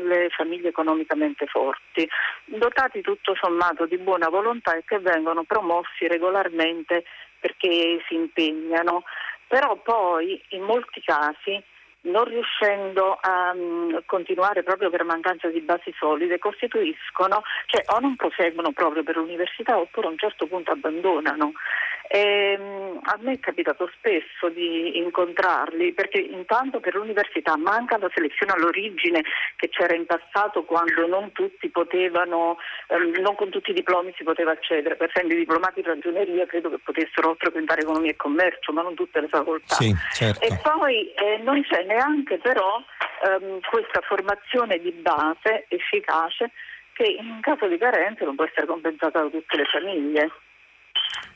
[0.03, 2.09] le famiglie economicamente forti,
[2.45, 7.03] dotati tutto sommato di buona volontà e che vengono promossi regolarmente
[7.39, 9.03] perché si impegnano
[9.47, 11.63] però poi in molti casi
[12.07, 18.15] non riuscendo a um, continuare proprio per mancanza di basi solide, costituiscono, cioè o non
[18.15, 21.53] proseguono proprio per l'università oppure a un certo punto abbandonano.
[22.09, 28.09] E, um, a me è capitato spesso di incontrarli perché intanto per l'università manca la
[28.13, 29.23] selezione all'origine
[29.57, 32.57] che c'era in passato quando non tutti potevano,
[32.87, 36.45] um, non con tutti i diplomi si poteva accedere, per esempio i diplomati in ragioneria
[36.45, 39.75] credo che potessero frequentare economia e commercio, ma non tutte le facoltà.
[39.75, 40.45] Sì, certo.
[40.45, 42.77] E poi eh, non c'è neanche però
[43.25, 46.51] ehm, questa formazione di base efficace
[46.93, 50.31] che in caso di carenze non può essere compensata da tutte le famiglie.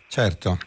[0.07, 0.57] Certo.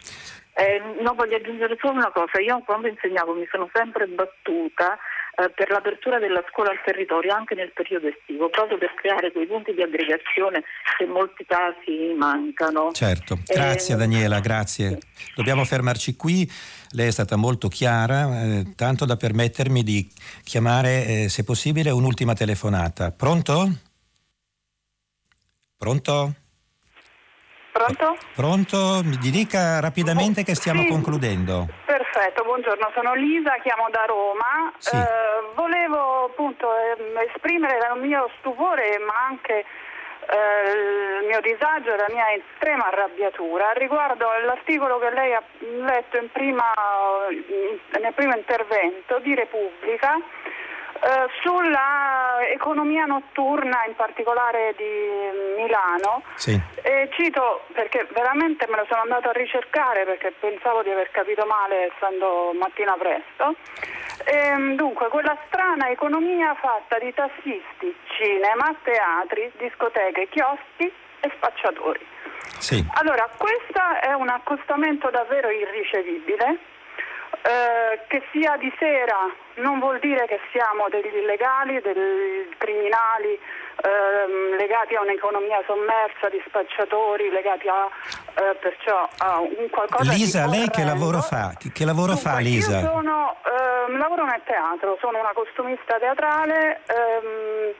[0.53, 4.97] Eh, no, voglio aggiungere solo una cosa, io quando insegnavo mi sono sempre battuta
[5.37, 9.45] eh, per l'apertura della scuola al territorio anche nel periodo estivo, proprio per creare quei
[9.45, 10.63] punti di aggregazione
[10.97, 12.91] che in molti casi mancano.
[12.91, 14.97] Certo, grazie eh, Daniela, grazie.
[15.35, 16.49] Dobbiamo fermarci qui,
[16.91, 20.09] lei è stata molto chiara, eh, tanto da permettermi di
[20.43, 23.11] chiamare, eh, se possibile, un'ultima telefonata.
[23.11, 23.69] Pronto?
[25.77, 26.33] Pronto?
[27.75, 28.15] Pronto?
[28.33, 29.01] Pronto?
[29.03, 30.87] Mi dica rapidamente che stiamo sì.
[30.87, 31.67] concludendo.
[31.83, 34.71] Perfetto, buongiorno, sono Lisa, chiamo da Roma.
[34.77, 34.95] Sì.
[34.95, 41.97] Eh, volevo appunto eh, esprimere il mio stupore ma anche eh, il mio disagio e
[41.97, 46.71] la mia estrema arrabbiatura riguardo all'articolo che lei ha letto prima,
[47.27, 50.15] nel primo intervento di Repubblica
[51.01, 56.59] eh, sulla economia notturna, in particolare di Milano, sì.
[56.81, 61.45] eh, cito perché veramente me lo sono andato a ricercare perché pensavo di aver capito
[61.45, 63.55] male essendo mattina presto.
[64.25, 72.05] Ehm, dunque, quella strana economia fatta di tassisti, cinema, teatri, discoteche, chioschi e spacciatori.
[72.59, 72.83] Sì.
[72.93, 76.73] Allora, questo è un accostamento davvero irricevibile
[77.45, 84.57] eh, che sia di sera non vuol dire che siamo degli illegali, dei criminali eh,
[84.57, 87.87] legati a un'economia sommersa di spacciatori, legati a
[88.33, 91.53] eh, perciò a un qualcosa Lisa, di lei che lavoro fa?
[91.55, 92.79] Che lavoro Dunque, fa Lisa?
[92.79, 96.81] Io sono, ehm, lavoro nel teatro, sono una costumista teatrale.
[96.87, 97.73] Ehm,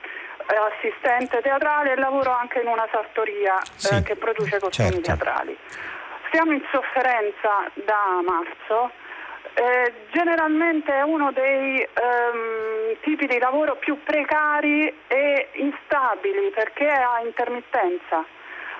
[0.46, 5.00] assistente teatrale e lavoro anche in una sartoria Sì, che produce costumi certo.
[5.00, 5.58] teatrali.
[6.30, 8.92] Siamo in sofferenza da marzo
[9.54, 17.00] eh, generalmente è uno dei ehm, tipi di lavoro più precari e instabili perché è
[17.00, 18.24] a intermittenza.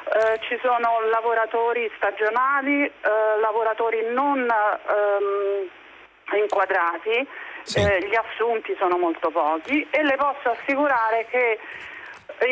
[0.06, 2.90] eh, ci sono lavoratori stagionali, eh,
[3.40, 5.68] lavoratori non ehm,
[6.38, 7.26] inquadrati,
[7.62, 7.80] sì.
[7.80, 11.58] eh, gli assunti sono molto pochi e le posso assicurare che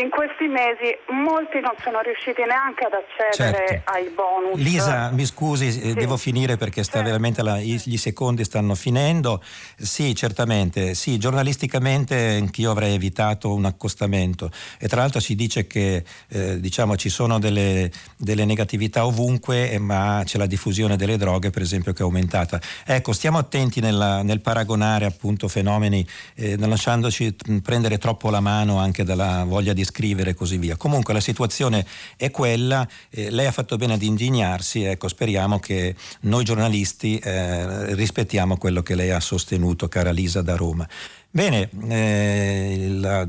[0.00, 3.92] in questi mesi molti non sono riusciti neanche ad accedere certo.
[3.92, 4.58] ai bonus.
[4.58, 5.92] Lisa, mi scusi, eh, sì.
[5.92, 7.06] devo finire perché sta certo.
[7.06, 9.42] veramente la, gli secondi stanno finendo.
[9.76, 16.02] Sì, certamente, sì, giornalisticamente anch'io avrei evitato un accostamento e tra l'altro si dice che
[16.28, 21.50] eh, diciamo, ci sono delle, delle negatività ovunque, eh, ma c'è la diffusione delle droghe,
[21.50, 22.58] per esempio, che è aumentata.
[22.86, 26.06] Ecco, stiamo attenti nella, nel paragonare appunto fenomeni,
[26.36, 30.76] eh, non lasciandoci prendere troppo la mano anche dalla voglia di scrivere e così via.
[30.76, 31.84] Comunque la situazione
[32.16, 37.94] è quella, eh, lei ha fatto bene ad indignarsi, ecco, speriamo che noi giornalisti eh,
[37.94, 40.88] rispettiamo quello che lei ha sostenuto, cara Lisa da Roma.
[41.34, 43.26] Bene, eh, la,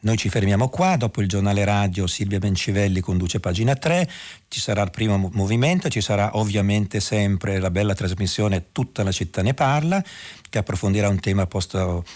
[0.00, 4.08] noi ci fermiamo qua, dopo il giornale radio Silvia Bencivelli conduce pagina 3,
[4.48, 9.42] ci sarà il primo movimento, ci sarà ovviamente sempre la bella trasmissione Tutta la città
[9.42, 10.02] ne parla,
[10.48, 12.06] che approfondirà un tema posto,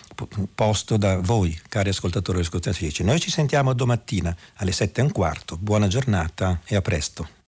[0.54, 3.04] posto da voi, cari ascoltatori e ascoltatrici.
[3.04, 7.38] Noi ci sentiamo domattina alle 7 e un quarto, buona giornata e a presto.